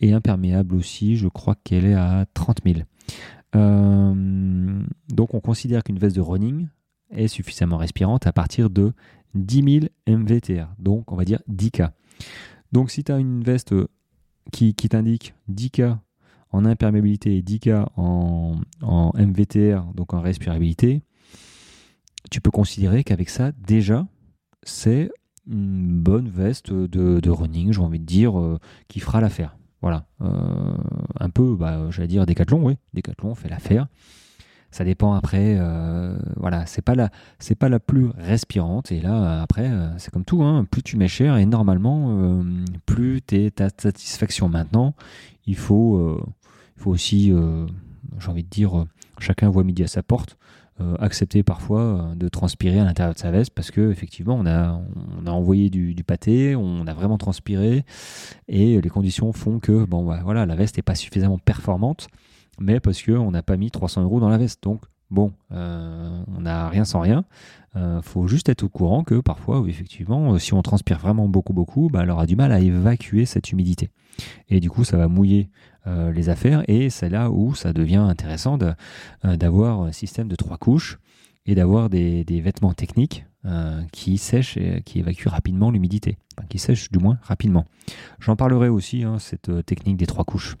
et, 0.00 0.12
imperméable 0.12 0.74
aussi. 0.74 1.16
Je 1.16 1.28
crois 1.28 1.56
qu'elle 1.64 1.84
est 1.84 1.94
à 1.94 2.26
30 2.34 2.58
000. 2.64 2.80
donc, 5.08 5.34
on 5.34 5.40
considère 5.40 5.82
qu'une 5.82 5.98
veste 5.98 6.16
de 6.16 6.20
running 6.20 6.68
est 7.10 7.28
suffisamment 7.28 7.76
respirante 7.76 8.26
à 8.26 8.32
partir 8.32 8.70
de 8.70 8.92
10 9.34 9.80
000 10.06 10.18
MVTR. 10.18 10.68
Donc, 10.78 11.12
on 11.12 11.16
va 11.16 11.24
dire 11.24 11.40
10K. 11.50 11.90
Donc 12.72 12.90
si 12.90 13.04
tu 13.04 13.12
as 13.12 13.18
une 13.18 13.42
veste 13.42 13.72
euh, 13.72 13.88
qui, 14.52 14.74
t'indique 14.74 15.34
10K 15.50 15.98
en 16.50 16.64
imperméabilité 16.64 17.36
et 17.36 17.42
10K 17.42 17.86
en, 17.96 18.60
MVTR, 19.14 19.92
donc 19.94 20.14
en 20.14 20.20
respirabilité, 20.20 21.02
tu 22.30 22.40
peux 22.40 22.50
considérer 22.50 23.04
qu'avec 23.04 23.28
ça, 23.28 23.52
déjà, 23.52 24.06
c'est 24.62 25.10
une 25.48 26.00
bonne 26.00 26.28
veste 26.28 26.72
de, 26.72 27.30
running, 27.30 27.72
j'ai 27.72 27.80
envie 27.80 28.00
de 28.00 28.04
dire, 28.04 28.38
euh, 28.38 28.58
qui 28.88 29.00
fera 29.00 29.20
l'affaire. 29.20 29.56
Voilà. 29.80 30.06
Euh, 30.22 30.76
un 31.20 31.30
peu, 31.30 31.54
bah, 31.54 31.90
j'allais 31.90 32.08
dire 32.08 32.26
Decathlon, 32.26 32.64
oui. 32.64 32.76
Decathlon 32.94 33.34
fait 33.34 33.48
l'affaire. 33.48 33.86
Ça 34.72 34.84
dépend 34.84 35.14
après, 35.14 35.56
euh, 35.58 36.18
voilà, 36.36 36.66
c'est 36.66 36.82
pas 36.82 36.94
la, 36.94 37.10
c'est 37.38 37.54
pas 37.54 37.68
la 37.68 37.78
plus 37.78 38.08
respirante. 38.16 38.90
Et 38.90 39.00
là, 39.00 39.40
après, 39.40 39.70
c'est 39.96 40.12
comme 40.12 40.24
tout, 40.24 40.42
hein, 40.42 40.66
plus 40.68 40.82
tu 40.82 40.96
mets 40.96 41.08
cher 41.08 41.36
et 41.36 41.46
normalement, 41.46 42.44
plus 42.84 43.22
tu 43.22 43.50
ta 43.52 43.68
satisfaction. 43.70 44.48
Maintenant, 44.48 44.94
il 45.46 45.56
faut, 45.56 46.20
il 46.76 46.82
faut 46.82 46.90
aussi, 46.90 47.32
j'ai 48.18 48.28
envie 48.28 48.42
de 48.42 48.50
dire, 48.50 48.86
chacun 49.18 49.48
voit 49.48 49.64
midi 49.64 49.82
à 49.84 49.86
sa 49.86 50.02
porte. 50.02 50.36
Accepter 50.98 51.42
parfois 51.42 52.12
de 52.16 52.28
transpirer 52.28 52.78
à 52.78 52.84
l'intérieur 52.84 53.14
de 53.14 53.18
sa 53.18 53.30
veste 53.30 53.50
parce 53.54 53.70
que 53.70 53.90
effectivement 53.90 54.34
on 54.34 54.46
a, 54.46 54.80
on 55.18 55.26
envoyé 55.26 55.70
du, 55.70 55.94
pâté, 56.04 56.54
on 56.54 56.86
a 56.86 56.92
vraiment 56.92 57.16
transpiré 57.16 57.84
et 58.48 58.80
les 58.80 58.88
conditions 58.90 59.32
font 59.32 59.58
que 59.58 59.84
bah, 59.86 60.20
voilà 60.22 60.44
la 60.44 60.54
veste 60.54 60.76
n'est 60.76 60.82
pas 60.82 60.94
suffisamment 60.94 61.38
performante 61.38 62.08
mais 62.58 62.80
parce 62.80 63.02
qu'on 63.02 63.30
n'a 63.30 63.42
pas 63.42 63.56
mis 63.56 63.70
300 63.70 64.02
euros 64.02 64.20
dans 64.20 64.28
la 64.28 64.38
veste. 64.38 64.66
Bon, 65.10 65.32
euh, 65.52 66.22
on 66.36 66.40
n'a 66.42 66.68
rien 66.68 66.84
sans 66.84 67.00
rien. 67.00 67.24
Il 67.74 67.80
euh, 67.80 68.02
faut 68.02 68.26
juste 68.26 68.48
être 68.48 68.62
au 68.62 68.68
courant 68.68 69.04
que 69.04 69.20
parfois, 69.20 69.62
effectivement, 69.68 70.34
euh, 70.34 70.38
si 70.38 70.54
on 70.54 70.62
transpire 70.62 70.98
vraiment 70.98 71.28
beaucoup, 71.28 71.52
beaucoup, 71.52 71.90
bah, 71.90 72.00
elle 72.02 72.10
aura 72.10 72.26
du 72.26 72.36
mal 72.36 72.52
à 72.52 72.60
évacuer 72.60 73.26
cette 73.26 73.52
humidité. 73.52 73.90
Et 74.48 74.60
du 74.60 74.70
coup, 74.70 74.84
ça 74.84 74.96
va 74.96 75.08
mouiller 75.08 75.50
les 75.86 76.30
affaires. 76.30 76.64
Et 76.66 76.90
c'est 76.90 77.08
là 77.08 77.30
où 77.30 77.54
ça 77.54 77.72
devient 77.72 77.94
intéressant 78.08 78.58
d'avoir 79.22 79.82
un 79.82 79.92
système 79.92 80.26
de 80.26 80.34
trois 80.34 80.56
couches 80.56 80.98
et 81.44 81.54
d'avoir 81.54 81.90
des, 81.90 82.24
vêtements 82.42 82.72
techniques 82.72 83.24
qui 83.92 84.18
sèchent 84.18 84.56
et 84.56 84.82
qui 84.84 84.98
évacuent 84.98 85.28
rapidement 85.28 85.70
l'humidité. 85.70 86.18
Enfin, 86.36 86.48
qui 86.48 86.58
sèchent 86.58 86.90
du 86.90 86.98
moins 86.98 87.18
rapidement. 87.22 87.66
J'en 88.18 88.34
parlerai 88.34 88.68
aussi, 88.68 89.04
hein, 89.04 89.20
cette 89.20 89.64
technique 89.64 89.96
des 89.96 90.06
trois 90.06 90.24
couches. 90.24 90.56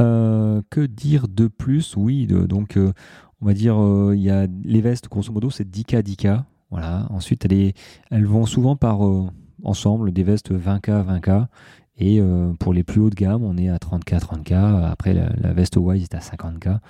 Euh, 0.00 0.62
que 0.70 0.80
dire 0.80 1.28
de 1.28 1.48
plus? 1.48 1.96
Oui, 1.96 2.26
donc 2.26 2.76
euh, 2.76 2.92
on 3.40 3.46
va 3.46 3.54
dire 3.54 3.80
euh, 3.80 4.14
il 4.14 4.22
y 4.22 4.30
a 4.30 4.46
les 4.64 4.80
vestes, 4.80 5.08
grosso 5.08 5.32
modo, 5.32 5.50
c'est 5.50 5.68
10K, 5.68 6.02
10K. 6.02 6.42
Voilà. 6.70 7.06
Ensuite, 7.10 7.46
elles, 8.10 8.26
vont 8.26 8.44
souvent 8.44 8.76
par 8.76 9.00
ensemble, 9.62 10.12
des 10.12 10.24
vestes 10.24 10.52
20K, 10.52 11.20
20K. 11.20 11.46
Et 11.98 12.20
pour 12.58 12.74
les 12.74 12.82
plus 12.82 13.00
hauts 13.00 13.08
de 13.08 13.14
gamme, 13.14 13.44
on 13.44 13.56
est 13.56 13.68
à 13.68 13.76
30K, 13.76 14.18
30K. 14.18 14.84
Après, 14.84 15.14
la, 15.14 15.52
veste 15.52 15.76
Wise 15.76 16.02
est 16.02 16.14
à 16.14 16.18
50K. 16.18 16.80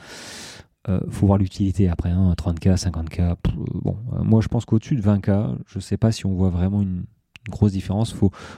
faut 1.10 1.26
voir 1.26 1.38
l'utilité 1.38 1.88
après, 1.88 2.10
30K, 2.10 2.70
hein, 2.70 2.74
50K. 2.74 3.36
bon, 3.54 3.98
moi 4.24 4.40
je 4.40 4.48
pense 4.48 4.64
qu'au-dessus 4.64 4.96
de 4.96 5.02
20K, 5.02 5.56
je 5.66 5.78
ne 5.78 5.82
sais 5.82 5.98
pas 5.98 6.10
si 6.10 6.24
on 6.24 6.34
voit 6.34 6.50
vraiment 6.50 6.80
une, 6.80 7.04
grosse 7.48 7.72
différence. 7.72 8.16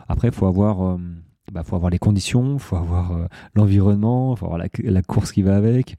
Après, 0.09 0.29
il 0.29 0.35
faut 0.35 0.47
avoir 0.47 0.99
il 1.49 1.55
bah, 1.55 1.63
faut 1.65 1.77
avoir 1.77 1.91
les 1.91 1.99
conditions, 1.99 2.55
il 2.55 2.61
faut 2.61 2.77
avoir 2.77 3.13
euh, 3.13 3.27
l'environnement, 3.55 4.35
il 4.35 4.39
faut 4.39 4.47
avoir 4.47 4.59
la, 4.59 5.03
course 5.03 5.33
qui 5.33 5.43
va 5.43 5.57
avec. 5.57 5.97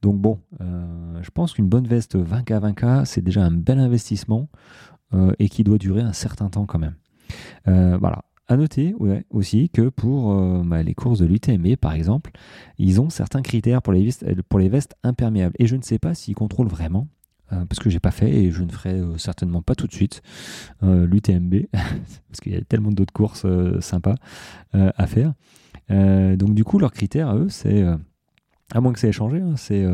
Donc 0.00 0.20
bon, 0.20 0.40
euh, 0.60 1.18
je 1.22 1.30
pense 1.30 1.52
qu'une 1.52 1.68
bonne 1.68 1.86
veste 1.86 2.16
20K 2.16 2.60
20K, 2.60 3.04
c'est 3.04 3.22
déjà 3.22 3.42
un 3.42 3.50
bel 3.50 3.78
investissement 3.78 4.48
euh, 5.14 5.32
et 5.38 5.48
qui 5.48 5.64
doit 5.64 5.78
durer 5.78 6.02
un 6.02 6.12
certain 6.12 6.48
temps 6.48 6.66
quand 6.66 6.78
même. 6.78 6.96
voilà. 7.66 8.24
À 8.48 8.56
noter 8.56 8.94
aussi 9.30 9.70
que 9.70 9.88
pour 9.88 10.34
bah, 10.64 10.82
les 10.82 10.94
courses 10.94 11.20
de 11.20 11.24
l'UTMB, 11.24 11.76
par 11.76 11.94
exemple, 11.94 12.32
ils 12.76 13.00
ont 13.00 13.08
certains 13.08 13.40
critères 13.40 13.80
pour 13.80 13.94
les, 13.94 14.10
pour 14.48 14.58
les 14.58 14.68
vestes 14.68 14.94
imperméables. 15.04 15.54
Et 15.58 15.66
je 15.66 15.74
ne 15.74 15.80
sais 15.80 15.98
pas 15.98 16.12
s'ils 16.12 16.34
contrôlent 16.34 16.68
vraiment. 16.68 17.06
Euh, 17.52 17.64
parce 17.66 17.78
que 17.80 17.90
j'ai 17.90 18.00
pas 18.00 18.10
fait 18.10 18.30
et 18.30 18.50
je 18.50 18.62
ne 18.62 18.70
ferai 18.70 18.94
euh, 18.94 19.18
certainement 19.18 19.62
pas 19.62 19.74
tout 19.74 19.86
de 19.86 19.92
suite 19.92 20.22
euh, 20.82 21.06
l'UTMB 21.06 21.66
parce 21.72 22.40
qu'il 22.40 22.52
y 22.52 22.56
a 22.56 22.60
tellement 22.62 22.90
d'autres 22.90 23.12
courses 23.12 23.46
sympas 23.80 24.14
à 24.72 25.06
faire. 25.06 25.34
donc 25.88 26.54
du 26.54 26.64
coup, 26.64 26.78
leurs 26.78 26.92
critères 26.92 27.28
à 27.28 27.36
eux, 27.36 27.48
c'est 27.48 27.84
à 28.72 28.80
moins 28.80 28.92
que 28.92 28.98
ça 28.98 29.08
ait 29.08 29.12
changé, 29.12 29.40
hein, 29.40 29.54
c'est 29.56 29.84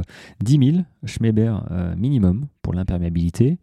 10 0.43 0.73
000 0.73 0.85
Schmeber 1.05 1.57
minimum 1.97 2.47
pour 2.63 2.75
l'imperméabilité. 2.75 3.59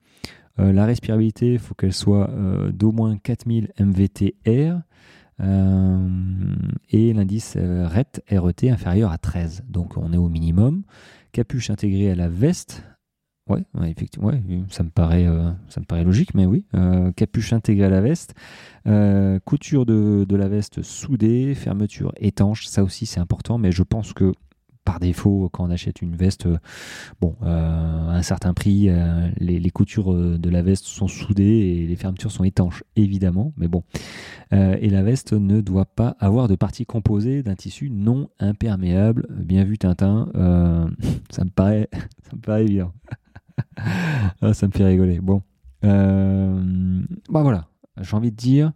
la 0.57 0.85
respirabilité, 0.85 1.53
il 1.53 1.59
faut 1.59 1.73
qu'elle 1.73 1.93
soit 1.93 2.29
d'au 2.73 2.91
moins 2.91 3.17
4000 3.17 3.71
MVTR. 3.79 4.81
et 6.89 7.13
l'indice 7.13 7.57
RET, 7.57 8.21
RET 8.29 8.69
inférieur 8.69 9.11
à 9.11 9.17
13. 9.17 9.63
Donc 9.69 9.95
on 9.97 10.11
est 10.11 10.17
au 10.17 10.29
minimum. 10.29 10.83
Capuche 11.31 11.69
intégrée 11.69 12.11
à 12.11 12.15
la 12.15 12.27
veste 12.27 12.83
Ouais, 13.47 13.63
effectivement, 13.85 14.31
ça 14.69 14.81
me 14.81 14.89
paraît, 14.89 15.27
euh, 15.27 15.51
ça 15.69 15.79
me 15.79 15.85
paraît 15.85 16.03
logique, 16.03 16.33
mais 16.33 16.47
oui. 16.47 16.65
Euh, 16.73 17.11
capuche 17.11 17.53
intégrée 17.53 17.85
à 17.85 17.89
la 17.89 18.01
veste, 18.01 18.33
euh, 18.87 19.39
couture 19.45 19.85
de, 19.85 20.25
la 20.35 20.47
veste 20.47 20.81
soudée, 20.81 21.53
fermeture 21.53 22.11
étanche, 22.17 22.65
ça 22.65 22.83
aussi 22.83 23.05
c'est 23.05 23.19
important, 23.19 23.59
mais 23.59 23.71
je 23.71 23.83
pense 23.83 24.13
que 24.13 24.33
par 24.83 24.99
défaut, 24.99 25.47
quand 25.53 25.65
on 25.65 25.69
achète 25.69 26.01
une 26.01 26.15
veste, 26.15 26.47
bon, 27.21 27.35
à 27.41 28.15
un 28.15 28.21
certain 28.21 28.53
prix, 28.53 28.87
les, 29.37 29.69
coutures 29.71 30.13
de 30.13 30.49
la 30.49 30.61
veste 30.61 30.85
sont 30.85 31.07
soudées 31.07 31.43
et 31.43 31.87
les 31.87 31.95
fermetures 31.95 32.31
sont 32.31 32.43
étanches, 32.43 32.83
évidemment, 32.95 33.51
mais 33.57 33.67
bon. 33.67 33.83
et 34.51 34.89
la 34.91 35.01
veste 35.01 35.33
ne 35.33 35.61
doit 35.61 35.85
pas 35.85 36.15
avoir 36.19 36.47
de 36.47 36.53
partie 36.53 36.85
composée 36.85 37.41
d'un 37.41 37.55
tissu 37.55 37.89
non 37.89 38.29
imperméable. 38.39 39.25
Bien 39.31 39.63
vu, 39.63 39.79
Tintin, 39.79 40.29
ça 41.31 41.43
me 41.45 41.49
paraît, 41.49 41.89
ça 42.29 42.35
me 42.35 42.41
paraît 42.41 42.65
bien. 42.65 42.91
Ah, 44.41 44.53
ça 44.53 44.67
me 44.67 44.71
fait 44.71 44.85
rigoler. 44.85 45.19
Bon. 45.19 45.41
Euh, 45.83 47.01
bah 47.29 47.41
voilà. 47.41 47.67
J'ai 48.01 48.15
envie 48.15 48.31
de 48.31 48.35
dire, 48.35 48.73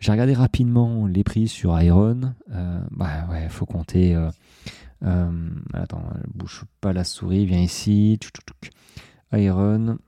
j'ai 0.00 0.12
regardé 0.12 0.32
rapidement 0.32 1.06
les 1.06 1.24
prix 1.24 1.46
sur 1.46 1.78
Iron. 1.80 2.32
Euh, 2.52 2.80
bah 2.90 3.26
ouais, 3.30 3.48
faut 3.50 3.66
compter. 3.66 4.14
Euh, 4.14 4.30
euh 5.04 5.30
attends, 5.74 6.02
bouge 6.34 6.64
pas 6.80 6.94
la 6.94 7.04
souris, 7.04 7.44
viens 7.44 7.60
ici. 7.60 8.18
Iron. 9.32 9.98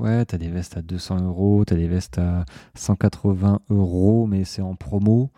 ouais, 0.00 0.24
t'as 0.26 0.38
des 0.38 0.48
vestes 0.48 0.76
à 0.76 0.82
200 0.82 1.22
euros, 1.22 1.64
t'as 1.64 1.76
des 1.76 1.88
vestes 1.88 2.18
à 2.18 2.44
180 2.74 3.60
euros, 3.70 4.26
mais 4.26 4.44
c'est 4.44 4.62
en 4.62 4.74
promo. 4.74 5.30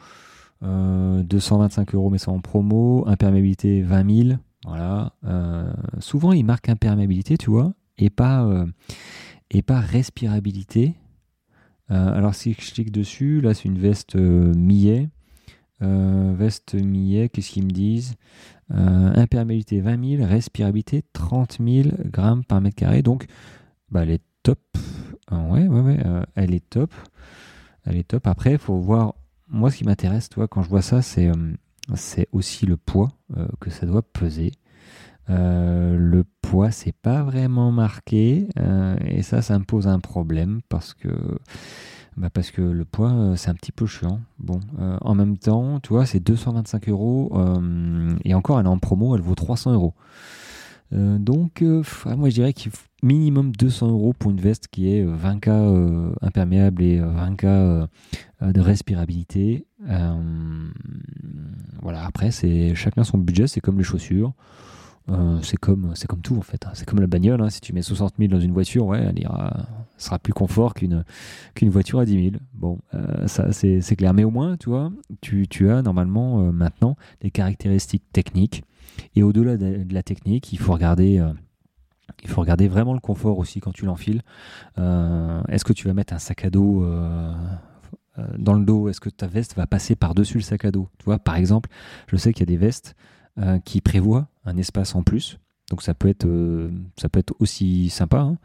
225 0.62 1.94
euros, 1.94 2.10
mais 2.10 2.18
c'est 2.18 2.30
en 2.30 2.40
promo. 2.40 3.04
Imperméabilité 3.06 3.82
20 3.82 4.24
000. 4.24 4.38
Voilà. 4.64 5.12
Euh, 5.24 5.72
souvent, 5.98 6.32
ils 6.32 6.44
marquent 6.44 6.68
imperméabilité, 6.68 7.36
tu 7.36 7.50
vois, 7.50 7.74
et 7.98 8.10
pas, 8.10 8.44
euh, 8.44 8.66
et 9.50 9.62
pas 9.62 9.80
respirabilité. 9.80 10.94
Euh, 11.90 12.16
alors, 12.16 12.34
si 12.34 12.54
je 12.58 12.72
clique 12.72 12.90
dessus, 12.90 13.40
là, 13.40 13.54
c'est 13.54 13.66
une 13.66 13.78
veste 13.78 14.16
millet. 14.16 15.08
veste 15.80 16.74
millet, 16.74 17.28
qu'est-ce 17.28 17.50
qu'ils 17.50 17.66
me 17.66 17.70
disent? 17.70 18.14
Imperméabilité 18.70 19.80
20 19.80 20.16
000, 20.18 20.26
respirabilité 20.26 21.02
30 21.12 21.58
000 21.62 21.88
grammes 22.06 22.42
par 22.44 22.60
mètre 22.62 22.76
carré. 22.76 23.02
Donc, 23.02 23.26
bah, 23.90 24.02
elle 24.02 24.10
est 24.10 24.22
top. 24.42 24.60
ouais, 25.30 25.66
ouais, 25.66 25.80
ouais, 25.80 25.98
elle 26.34 26.54
est 26.54 26.68
top. 26.70 26.92
Elle 27.84 27.96
est 27.96 28.08
top. 28.08 28.26
Après, 28.26 28.52
il 28.52 28.58
faut 28.58 28.78
voir. 28.78 29.14
Moi, 29.48 29.70
ce 29.70 29.76
qui 29.76 29.84
m'intéresse, 29.84 30.30
toi, 30.30 30.48
quand 30.48 30.62
je 30.62 30.70
vois 30.70 30.80
ça, 30.80 31.02
c'est 31.02 31.30
c'est 31.94 32.28
aussi 32.32 32.66
le 32.66 32.76
poids 32.76 33.10
euh, 33.36 33.46
que 33.60 33.70
ça 33.70 33.86
doit 33.86 34.02
peser. 34.02 34.52
Euh, 35.30 35.96
le 35.96 36.24
poids, 36.42 36.70
c'est 36.70 36.94
pas 36.94 37.22
vraiment 37.22 37.72
marqué 37.72 38.48
euh, 38.58 38.96
et 39.06 39.22
ça, 39.22 39.42
ça 39.42 39.58
me 39.58 39.64
pose 39.64 39.86
un 39.86 40.00
problème 40.00 40.60
parce 40.68 40.92
que, 40.94 41.08
bah 42.16 42.28
le 42.56 42.84
poids, 42.84 43.34
c'est 43.36 43.50
un 43.50 43.54
petit 43.54 43.72
peu 43.72 43.86
chiant. 43.86 44.20
Bon, 44.38 44.60
en 44.78 45.14
même 45.14 45.38
temps, 45.38 45.80
tu 45.80 45.90
vois, 45.90 46.06
c'est 46.06 46.20
225 46.20 46.88
euros 46.88 47.32
et 48.24 48.34
encore, 48.34 48.60
elle 48.60 48.66
est 48.66 48.68
en 48.68 48.78
promo, 48.78 49.16
elle 49.16 49.22
vaut 49.22 49.34
300 49.34 49.72
euros. 49.72 49.94
donc, 50.92 51.62
moi 51.62 52.28
je 52.28 52.34
dirais 52.34 52.52
qu'il 52.52 52.70
faut 52.70 52.86
minimum 53.02 53.50
200 53.50 53.88
euros 53.88 54.12
pour 54.16 54.30
une 54.30 54.40
veste 54.40 54.68
qui 54.68 54.94
est 54.94 55.04
20K 55.04 56.14
imperméable 56.20 56.82
et 56.82 57.00
20K 57.00 57.88
de 58.42 58.60
respirabilité. 58.60 59.66
Voilà, 61.84 62.02
après, 62.06 62.30
c'est 62.30 62.74
chacun 62.74 63.04
son 63.04 63.18
budget, 63.18 63.46
c'est 63.46 63.60
comme 63.60 63.76
les 63.76 63.84
chaussures. 63.84 64.32
Euh, 65.10 65.38
c'est 65.42 65.58
comme 65.58 65.92
c'est 65.94 66.06
comme 66.06 66.22
tout 66.22 66.38
en 66.38 66.40
fait. 66.40 66.64
Hein. 66.66 66.70
C'est 66.72 66.88
comme 66.88 66.98
la 66.98 67.06
bagnole. 67.06 67.42
Hein. 67.42 67.50
Si 67.50 67.60
tu 67.60 67.74
mets 67.74 67.82
60 67.82 68.14
000 68.18 68.30
dans 68.30 68.40
une 68.40 68.52
voiture, 68.52 68.86
ouais, 68.86 69.02
elle 69.02 69.18
ira, 69.18 69.66
sera 69.98 70.18
plus 70.18 70.32
confort 70.32 70.72
qu'une 70.72 71.04
qu'une 71.54 71.68
voiture 71.68 71.98
à 71.98 72.06
10 72.06 72.30
000. 72.30 72.36
Bon, 72.54 72.78
euh, 72.94 73.26
ça 73.26 73.52
c'est 73.52 73.96
clair. 73.96 74.14
Mais 74.14 74.24
au 74.24 74.30
moins, 74.30 74.56
tu 74.56 74.70
vois, 74.70 74.90
tu, 75.20 75.46
tu 75.46 75.68
as 75.68 75.82
normalement 75.82 76.40
euh, 76.40 76.52
maintenant 76.52 76.96
des 77.20 77.30
caractéristiques 77.30 78.04
techniques. 78.14 78.64
Et 79.14 79.22
au-delà 79.22 79.58
de, 79.58 79.84
la 79.90 80.02
technique, 80.02 80.54
il 80.54 80.58
faut 80.58 80.72
regarder. 80.72 81.22
il 82.22 82.30
faut 82.30 82.40
regarder 82.40 82.66
vraiment 82.68 82.94
le 82.94 83.00
confort 83.00 83.38
aussi 83.38 83.60
quand 83.60 83.72
tu 83.72 83.84
l'enfiles. 83.84 84.22
Est-ce 84.78 85.64
que 85.64 85.72
tu 85.74 85.86
vas 85.86 85.94
mettre 85.94 86.14
un 86.14 86.18
sac 86.18 86.44
à 86.44 86.50
dos 86.50 86.86
dans 88.38 88.54
le 88.54 88.64
dos 88.64 88.88
Est-ce 88.88 89.00
que 89.00 89.10
ta 89.10 89.26
veste 89.26 89.56
va 89.56 89.66
passer 89.66 89.96
par-dessus 89.96 90.38
le 90.38 90.42
sac 90.42 90.64
à 90.64 90.70
dos? 90.70 90.88
Tu 90.98 91.04
vois, 91.04 91.18
par 91.18 91.36
exemple, 91.36 91.70
je 92.06 92.16
sais 92.16 92.32
qu'il 92.32 92.40
y 92.40 92.50
a 92.50 92.52
des 92.52 92.56
vestes 92.56 92.94
euh, 93.36 93.58
qui 93.58 93.80
prévoit 93.80 94.28
un 94.44 94.56
espace 94.56 94.94
en 94.94 95.02
plus. 95.02 95.40
Donc 95.68 95.82
ça 95.82 95.92
peut 95.92 96.06
être, 96.06 96.24
euh, 96.24 96.70
ça 96.96 97.08
peut 97.08 97.18
être 97.18 97.34
aussi 97.40 97.88
sympa, 97.88 98.20
hein. 98.20 98.38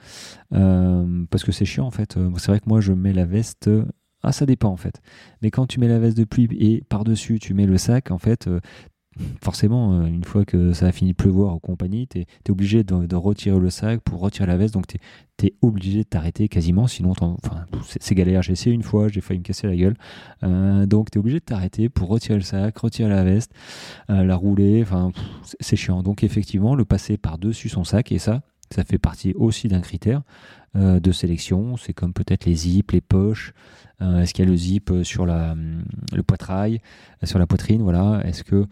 euh, 0.53 1.25
parce 1.29 1.43
que 1.43 1.51
c'est 1.51 1.65
chiant 1.65 1.85
en 1.85 1.91
fait. 1.91 2.17
C'est 2.37 2.47
vrai 2.47 2.59
que 2.59 2.67
moi 2.67 2.81
je 2.81 2.93
mets 2.93 3.13
la 3.13 3.25
veste 3.25 3.69
ah, 4.23 4.31
ça 4.31 4.47
dépend 4.47 4.69
en 4.69 4.77
fait. 4.77 4.99
Mais 5.43 5.51
quand 5.51 5.67
tu 5.67 5.79
mets 5.79 5.87
la 5.87 5.99
veste 5.99 6.17
de 6.17 6.23
pluie 6.23 6.47
et 6.59 6.83
par-dessus 6.89 7.37
tu 7.37 7.53
mets 7.53 7.67
le 7.67 7.77
sac, 7.77 8.09
en 8.09 8.17
fait, 8.17 8.49
forcément, 9.41 9.93
euh, 9.93 10.05
une 10.05 10.23
fois 10.23 10.45
que 10.45 10.73
ça 10.73 10.87
a 10.87 10.91
fini 10.91 11.11
de 11.11 11.15
pleuvoir 11.15 11.55
ou 11.55 11.59
compagnie, 11.59 12.07
tu 12.07 12.19
es, 12.19 12.25
obligé 12.49 12.83
de, 12.83 13.15
retirer 13.15 13.59
le 13.59 13.69
sac 13.69 14.01
pour 14.01 14.19
retirer 14.19 14.47
la 14.47 14.57
veste. 14.57 14.73
Donc, 14.73 14.87
tu 14.87 14.97
es, 15.45 15.53
obligé 15.61 15.99
de 15.99 16.03
t'arrêter 16.03 16.47
quasiment. 16.47 16.87
Sinon, 16.87 17.11
enfin, 17.11 17.65
c'est 17.99 18.15
galère. 18.15 18.41
J'ai 18.41 18.53
essayé 18.53 18.75
une 18.75 18.83
fois, 18.83 19.07
j'ai 19.07 19.21
failli 19.21 19.39
me 19.39 19.43
casser 19.43 19.67
la 19.67 19.75
gueule. 19.75 19.95
Euh, 20.43 20.85
donc, 20.85 21.11
tu 21.11 21.17
es 21.17 21.19
obligé 21.19 21.39
de 21.39 21.45
t'arrêter 21.45 21.89
pour 21.89 22.09
retirer 22.09 22.35
le 22.35 22.43
sac, 22.43 22.77
retirer 22.77 23.09
la 23.09 23.23
veste, 23.23 23.53
euh, 24.09 24.23
la 24.23 24.35
rouler. 24.35 24.81
Enfin, 24.81 25.11
c'est 25.59 25.75
chiant. 25.75 26.03
Donc, 26.03 26.23
effectivement, 26.23 26.75
le 26.75 26.85
passer 26.85 27.17
par-dessus 27.17 27.69
son 27.69 27.83
sac, 27.83 28.11
et 28.11 28.19
ça, 28.19 28.41
ça 28.71 28.83
fait 28.83 28.99
partie 28.99 29.33
aussi 29.33 29.67
d'un 29.67 29.81
critère 29.81 30.21
de 30.75 31.11
sélection. 31.11 31.77
C'est 31.77 31.93
comme 31.93 32.13
peut-être 32.13 32.45
les 32.45 32.53
zips, 32.53 32.91
les 32.91 33.01
poches. 33.01 33.53
Est-ce 33.99 34.35
qu'il 34.35 34.45
y 34.45 34.47
a 34.47 34.51
le 34.51 34.55
zip 34.55 34.91
sur 35.01 35.25
la, 35.25 35.55
le 36.13 36.21
poitrail, 36.21 36.79
sur 37.23 37.39
la 37.39 37.47
poitrine 37.47 37.81
Voilà. 37.81 38.21
Est-ce 38.23 38.43
que 38.43 38.67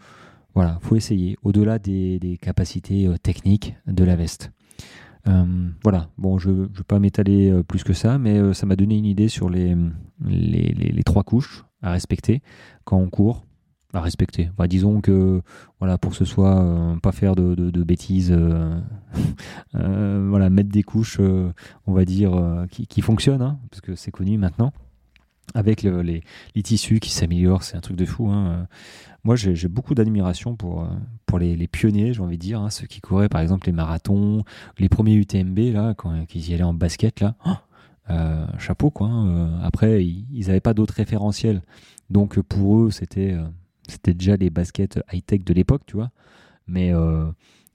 voilà, 0.54 0.78
faut 0.82 0.96
essayer, 0.96 1.36
au-delà 1.42 1.78
des, 1.78 2.38
capacités 2.40 3.06
euh, 3.06 3.16
techniques 3.16 3.76
de 3.86 4.04
la 4.04 4.16
veste. 4.16 4.50
Euh, 5.26 5.68
voilà, 5.82 6.08
bon, 6.16 6.38
je 6.38 6.50
ne 6.50 6.64
vais 6.64 6.84
pas 6.86 6.98
m'étaler 6.98 7.50
euh, 7.50 7.62
plus 7.62 7.84
que 7.84 7.92
ça, 7.92 8.18
mais 8.18 8.54
ça 8.54 8.66
m'a 8.66 8.76
donné 8.76 8.96
une 8.96 9.04
idée 9.04 9.28
sur 9.28 9.50
les, 9.50 9.76
trois 11.04 11.22
couches 11.22 11.64
à 11.82 11.92
respecter 11.92 12.42
quand 12.84 12.98
on 12.98 13.08
court. 13.08 13.44
À 13.94 14.02
respecter. 14.02 14.50
disons 14.68 15.00
que 15.00 15.40
voilà 15.78 15.96
pour 15.96 16.10
que 16.10 16.18
ce 16.18 16.26
soit 16.26 16.62
pas 17.02 17.10
faire 17.10 17.34
de, 17.34 17.82
bêtises, 17.84 18.36
voilà 19.72 20.50
mettre 20.50 20.68
des 20.68 20.82
couches, 20.82 21.18
on 21.86 21.92
va 21.94 22.04
dire 22.04 22.66
qui, 22.70 23.00
fonctionnent, 23.00 23.40
hein, 23.40 23.58
parce 23.70 23.80
que 23.80 23.94
c'est 23.94 24.10
connu 24.10 24.36
maintenant 24.36 24.74
avec 25.54 25.82
les, 25.82 26.22
tissus 26.62 27.00
qui 27.00 27.10
s'améliorent, 27.10 27.62
c'est 27.62 27.76
un 27.76 27.80
truc 27.80 27.96
de 27.96 28.04
fou. 28.04 28.28
Hein. 28.28 28.66
Moi, 29.24 29.36
j'ai 29.36 29.68
beaucoup 29.68 29.94
d'admiration 29.94 30.56
pour, 30.56 30.82
euh, 30.82 30.88
pour 31.26 31.38
les, 31.38 31.68
pionniers, 31.68 32.12
j'ai 32.12 32.20
envie 32.20 32.38
de 32.38 32.42
dire, 32.42 32.60
hein, 32.60 32.70
ceux 32.70 32.86
qui 32.86 33.00
couraient 33.00 33.28
par 33.28 33.40
exemple 33.40 33.66
les 33.66 33.72
marathons, 33.72 34.44
les 34.78 34.88
premiers 34.88 35.14
UTMB, 35.14 35.58
là, 35.74 35.94
quand 35.94 36.14
ils 36.34 36.50
y 36.50 36.54
allaient 36.54 36.62
en 36.62 36.74
basket, 36.74 37.20
là. 37.20 37.34
Oh, 37.44 37.50
euh, 38.10 38.46
chapeau, 38.58 38.90
quoi. 38.90 39.08
Hein. 39.08 39.28
Euh, 39.28 39.60
après, 39.62 40.04
ils 40.04 40.46
n'avaient 40.46 40.60
pas 40.60 40.72
d'autres 40.72 40.94
référentiels. 40.94 41.62
Donc, 42.10 42.40
pour 42.40 42.78
eux, 42.78 42.90
c'était 42.90 43.36
c'était 43.86 44.14
déjà 44.14 44.36
les 44.36 44.50
baskets 44.50 44.98
high-tech 45.12 45.44
de 45.44 45.52
l'époque, 45.52 45.82
tu 45.86 45.96
vois. 45.96 46.10
Mais 46.66 46.92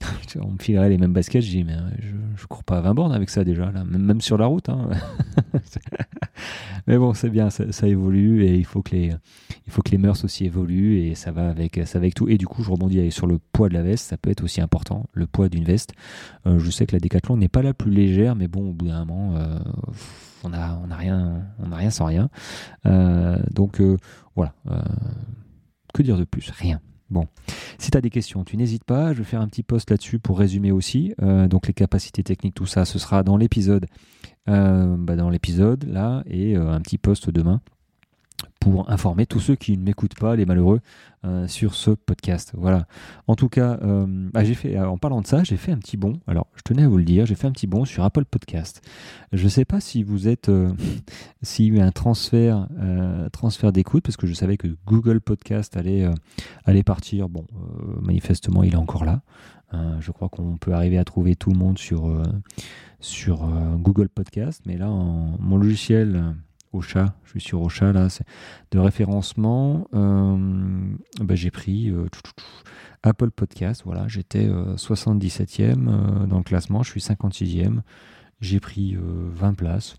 on 0.40 0.52
me 0.52 0.58
filerait 0.58 0.88
les 0.88 0.98
mêmes 0.98 1.12
baskets, 1.12 1.42
je 1.42 1.50
dis, 1.50 1.64
mais 1.64 1.74
euh, 1.74 1.90
je, 2.00 2.14
je 2.36 2.46
cours 2.46 2.64
pas 2.64 2.78
à 2.78 2.80
20 2.80 2.94
bornes 2.94 3.12
avec 3.12 3.30
ça 3.30 3.44
déjà, 3.44 3.70
là, 3.70 3.84
même, 3.84 4.20
sur 4.20 4.38
la 4.38 4.46
route. 4.46 4.68
Hein. 4.68 4.90
mais 6.86 6.98
bon, 6.98 7.14
c'est 7.14 7.30
bien, 7.30 7.50
ça, 7.50 7.88
évolue 7.88 8.44
et 8.44 8.56
il 8.56 8.64
faut, 8.64 8.82
que 8.82 8.92
les, 8.92 9.12
il 9.66 9.72
faut 9.72 9.82
que 9.82 9.90
les 9.90 9.98
mœurs 9.98 10.24
aussi 10.24 10.44
évoluent 10.44 10.98
et 11.00 11.14
ça 11.14 11.32
va, 11.32 11.48
avec, 11.48 11.80
ça 11.84 11.98
avec 11.98 12.14
tout. 12.14 12.28
Et 12.28 12.38
du 12.38 12.46
coup, 12.46 12.62
je 12.62 12.70
rebondis 12.70 13.10
sur 13.10 13.26
le 13.26 13.38
poids 13.38 13.68
de 13.68 13.74
la 13.74 13.82
veste, 13.82 14.06
ça 14.06 14.16
peut 14.16 14.30
être 14.30 14.42
aussi 14.42 14.60
important, 14.60 15.06
le 15.12 15.26
poids 15.26 15.48
d'une 15.48 15.64
veste. 15.64 15.92
Euh, 16.46 16.58
je 16.58 16.70
sais 16.70 16.86
que 16.86 16.94
la 16.94 17.00
Décathlon 17.00 17.36
n'est 17.36 17.48
pas 17.48 17.62
la 17.62 17.74
plus 17.74 17.90
légère, 17.90 18.36
mais 18.36 18.48
bon, 18.48 18.70
au 18.70 18.72
bout 18.72 18.86
d'un 18.86 19.04
moment, 19.04 19.36
euh, 19.36 19.58
on 20.42 20.50
n'a 20.50 20.80
on 20.86 20.90
a 20.90 20.96
rien, 20.96 21.42
rien 21.72 21.90
sans 21.90 22.06
rien. 22.06 22.28
donc 22.84 23.80
voilà, 24.36 24.54
que 25.94 26.02
dire 26.02 26.18
de 26.18 26.24
plus? 26.24 26.50
Rien. 26.50 26.80
Bon, 27.10 27.26
si 27.78 27.90
tu 27.90 27.98
as 27.98 28.00
des 28.00 28.10
questions, 28.10 28.44
tu 28.44 28.56
n'hésites 28.56 28.84
pas. 28.84 29.12
Je 29.12 29.18
vais 29.18 29.24
faire 29.24 29.40
un 29.40 29.48
petit 29.48 29.62
post 29.62 29.90
là-dessus 29.90 30.18
pour 30.18 30.38
résumer 30.38 30.72
aussi. 30.72 31.14
Euh, 31.22 31.48
donc 31.48 31.66
les 31.66 31.74
capacités 31.74 32.22
techniques, 32.22 32.54
tout 32.54 32.66
ça, 32.66 32.84
ce 32.84 32.98
sera 32.98 33.22
dans 33.22 33.36
l'épisode, 33.36 33.86
euh, 34.48 34.96
bah, 34.98 35.16
dans 35.16 35.30
l'épisode 35.30 35.84
là, 35.84 36.22
et 36.26 36.56
euh, 36.56 36.70
un 36.70 36.80
petit 36.80 36.98
post 36.98 37.30
demain 37.30 37.60
pour 38.60 38.90
informer 38.90 39.26
tous 39.26 39.40
ceux 39.40 39.56
qui 39.56 39.76
ne 39.76 39.82
m'écoutent 39.82 40.14
pas, 40.18 40.36
les 40.36 40.46
malheureux, 40.46 40.80
euh, 41.24 41.48
sur 41.48 41.74
ce 41.74 41.90
podcast. 41.90 42.52
Voilà. 42.54 42.86
En 43.28 43.34
tout 43.34 43.48
cas, 43.48 43.78
euh, 43.82 44.04
bah, 44.06 44.44
j'ai 44.44 44.54
fait, 44.54 44.78
en 44.78 44.98
parlant 44.98 45.22
de 45.22 45.26
ça, 45.26 45.42
j'ai 45.42 45.56
fait 45.56 45.72
un 45.72 45.78
petit 45.78 45.96
bond. 45.96 46.20
Alors, 46.26 46.48
je 46.54 46.62
tenais 46.62 46.82
à 46.82 46.88
vous 46.88 46.98
le 46.98 47.04
dire, 47.04 47.24
j'ai 47.24 47.34
fait 47.34 47.46
un 47.46 47.52
petit 47.52 47.66
bond 47.66 47.86
sur 47.86 48.04
Apple 48.04 48.26
Podcast. 48.26 48.82
Je 49.32 49.44
ne 49.44 49.48
sais 49.48 49.64
pas 49.64 49.80
si 49.80 50.02
vous 50.02 50.28
êtes, 50.28 50.50
euh, 50.50 50.70
s'il 51.42 51.66
y 51.66 51.70
a 51.70 51.80
eu 51.80 51.86
un 51.86 51.92
transfert, 51.92 52.68
transfert 53.32 53.72
d'écoute, 53.72 54.02
parce 54.02 54.16
que 54.16 54.26
je 54.26 54.34
savais 54.34 54.56
que 54.58 54.68
Google 54.86 55.20
Podcast 55.20 55.76
allait, 55.76 56.06
allait 56.64 56.82
partir. 56.82 57.28
Bon, 57.28 57.46
manifestement, 58.02 58.62
il 58.62 58.74
est 58.74 58.76
encore 58.76 59.04
là. 59.04 59.22
je 60.00 60.10
crois 60.10 60.28
qu'on 60.28 60.58
peut 60.58 60.74
arriver 60.74 60.98
à 60.98 61.04
trouver 61.04 61.36
tout 61.36 61.50
le 61.50 61.56
monde 61.56 61.78
sur, 61.78 62.10
sur 63.00 63.48
Google 63.78 64.08
Podcast, 64.08 64.62
mais 64.66 64.76
là, 64.76 64.88
mon 64.88 65.56
logiciel 65.56 66.34
chat, 66.80 67.14
je 67.24 67.30
suis 67.30 67.40
sur 67.40 67.62
Ocha 67.62 67.92
là, 67.92 68.08
de 68.70 68.78
référencement. 68.78 69.86
Euh, 69.94 70.94
bah, 71.20 71.34
j'ai 71.34 71.50
pris 71.50 71.90
euh, 71.90 72.06
Apple 73.02 73.30
Podcast, 73.30 73.82
voilà, 73.84 74.08
j'étais 74.08 74.46
77e 74.46 75.88
euh, 75.88 76.26
dans 76.26 76.38
le 76.38 76.44
classement, 76.44 76.82
je 76.82 76.90
suis 76.90 77.00
56e, 77.00 77.80
j'ai 78.40 78.60
pris 78.60 78.96
20 78.98 79.54
places. 79.54 79.96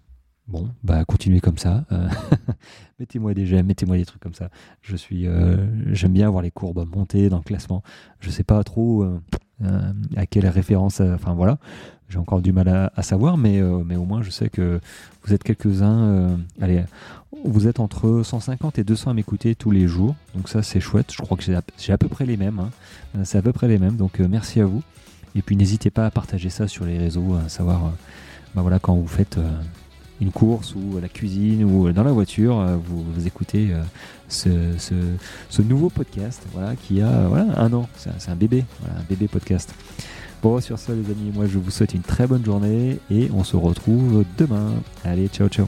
Bon, 0.47 0.69
bah 0.83 1.03
continuez 1.05 1.39
comme 1.39 1.57
ça. 1.57 1.85
mettez-moi 2.99 3.33
des 3.33 3.47
j'aime, 3.47 3.65
mettez-moi 3.65 3.97
des 3.97 4.05
trucs 4.05 4.21
comme 4.21 4.35
ça. 4.35 4.51
Je 4.83 4.95
suis, 4.95 5.27
j'aime 5.88 6.13
bien 6.13 6.27
avoir 6.27 6.43
les 6.43 6.51
courbes 6.51 6.88
montées 6.95 7.29
dans 7.29 7.38
le 7.38 7.43
classement. 7.43 7.81
Je 8.19 8.29
sais 8.29 8.43
pas 8.43 8.63
trop 8.63 9.03
à 10.15 10.25
quelle 10.27 10.47
référence, 10.47 11.01
enfin 11.01 11.33
voilà 11.33 11.57
j'ai 12.10 12.20
encore 12.20 12.41
du 12.41 12.52
mal 12.52 12.91
à, 12.96 13.04
savoir, 13.04 13.38
mais, 13.38 13.60
euh, 13.60 13.84
mais 13.86 13.96
au 13.96 14.06
moins 14.06 14.22
je 14.22 14.30
sais 14.30 14.50
que 14.50 14.80
vous 15.24 15.34
êtes 15.34 15.44
quelques-uns. 15.44 16.04
Euh, 16.04 16.36
allez, 16.62 16.84
vous 17.44 17.68
êtes 17.68 17.80
entre 17.80 18.22
150 18.24 18.80
et 18.80 18.84
200 18.84 19.12
à 19.12 19.13
m'écouter 19.13 19.56
tous 19.56 19.72
les 19.72 19.88
jours, 19.88 20.15
donc 20.36 20.48
ça 20.50 20.62
c'est 20.62 20.80
chouette. 20.80 21.12
Je 21.12 21.22
crois 21.22 21.36
que 21.38 21.44
j'ai 21.44 21.56
à, 21.94 21.98
peu 21.98 22.08
près 22.08 22.26
les 22.26 22.38
mêmes. 22.38 22.60
Hein. 22.60 22.70
Euh, 23.18 23.22
c'est 23.24 23.38
à 23.38 23.41
peu 23.41 23.54
près 23.54 23.68
les 23.68 23.80
mêmes, 23.80 23.96
donc 23.96 24.20
merci 24.20 24.62
à 24.62 24.65
vous. 24.65 24.84
Et 25.36 25.41
puis 25.41 25.56
n'hésitez 25.56 25.89
pas 25.89 26.06
à 26.06 26.12
partager 26.12 26.50
ça 26.50 26.68
sur 26.68 26.86
les 26.86 26.98
réseaux, 26.98 27.36
à 27.44 27.50
savoir, 27.50 27.91
bah 28.54 28.62
voilà, 28.62 28.80
quand 28.80 28.96
vous 28.96 29.08
faites 29.08 29.38
une 30.22 30.32
course 30.32 30.74
ou 30.76 30.96
à 30.98 31.02
la 31.02 31.10
cuisine 31.10 31.65
ou 31.65 31.91
dans 31.91 32.06
la 32.06 32.13
voiture, 32.13 32.65
vous, 32.86 33.28
écoutez 33.28 33.74
ce, 34.30 34.50
ce, 34.78 35.62
nouveau 35.62 35.89
podcast, 35.89 36.41
voilà, 36.54 36.78
qui 36.78 37.02
a 37.02 37.10
un 37.10 37.74
an. 37.74 37.89
C'est 37.98 38.30
un 38.30 38.36
bébé, 38.38 38.63
voilà, 38.80 39.02
un 39.02 39.04
bébé 39.10 39.28
podcast. 39.28 39.74
Bon, 40.45 40.62
sur 40.62 40.77
ce, 40.77 40.91
les 40.91 41.10
amis, 41.10 41.31
moi 41.34 41.47
je 41.47 41.58
vous 41.58 41.71
souhaite 41.71 41.95
une 41.95 42.03
très 42.03 42.27
bonne 42.27 42.45
journée 42.45 42.99
et 43.10 43.31
on 43.34 43.43
se 43.43 43.58
retrouve 43.58 44.23
demain. 44.38 44.73
Allez, 45.03 45.27
ciao, 45.27 45.47
ciao. 45.47 45.65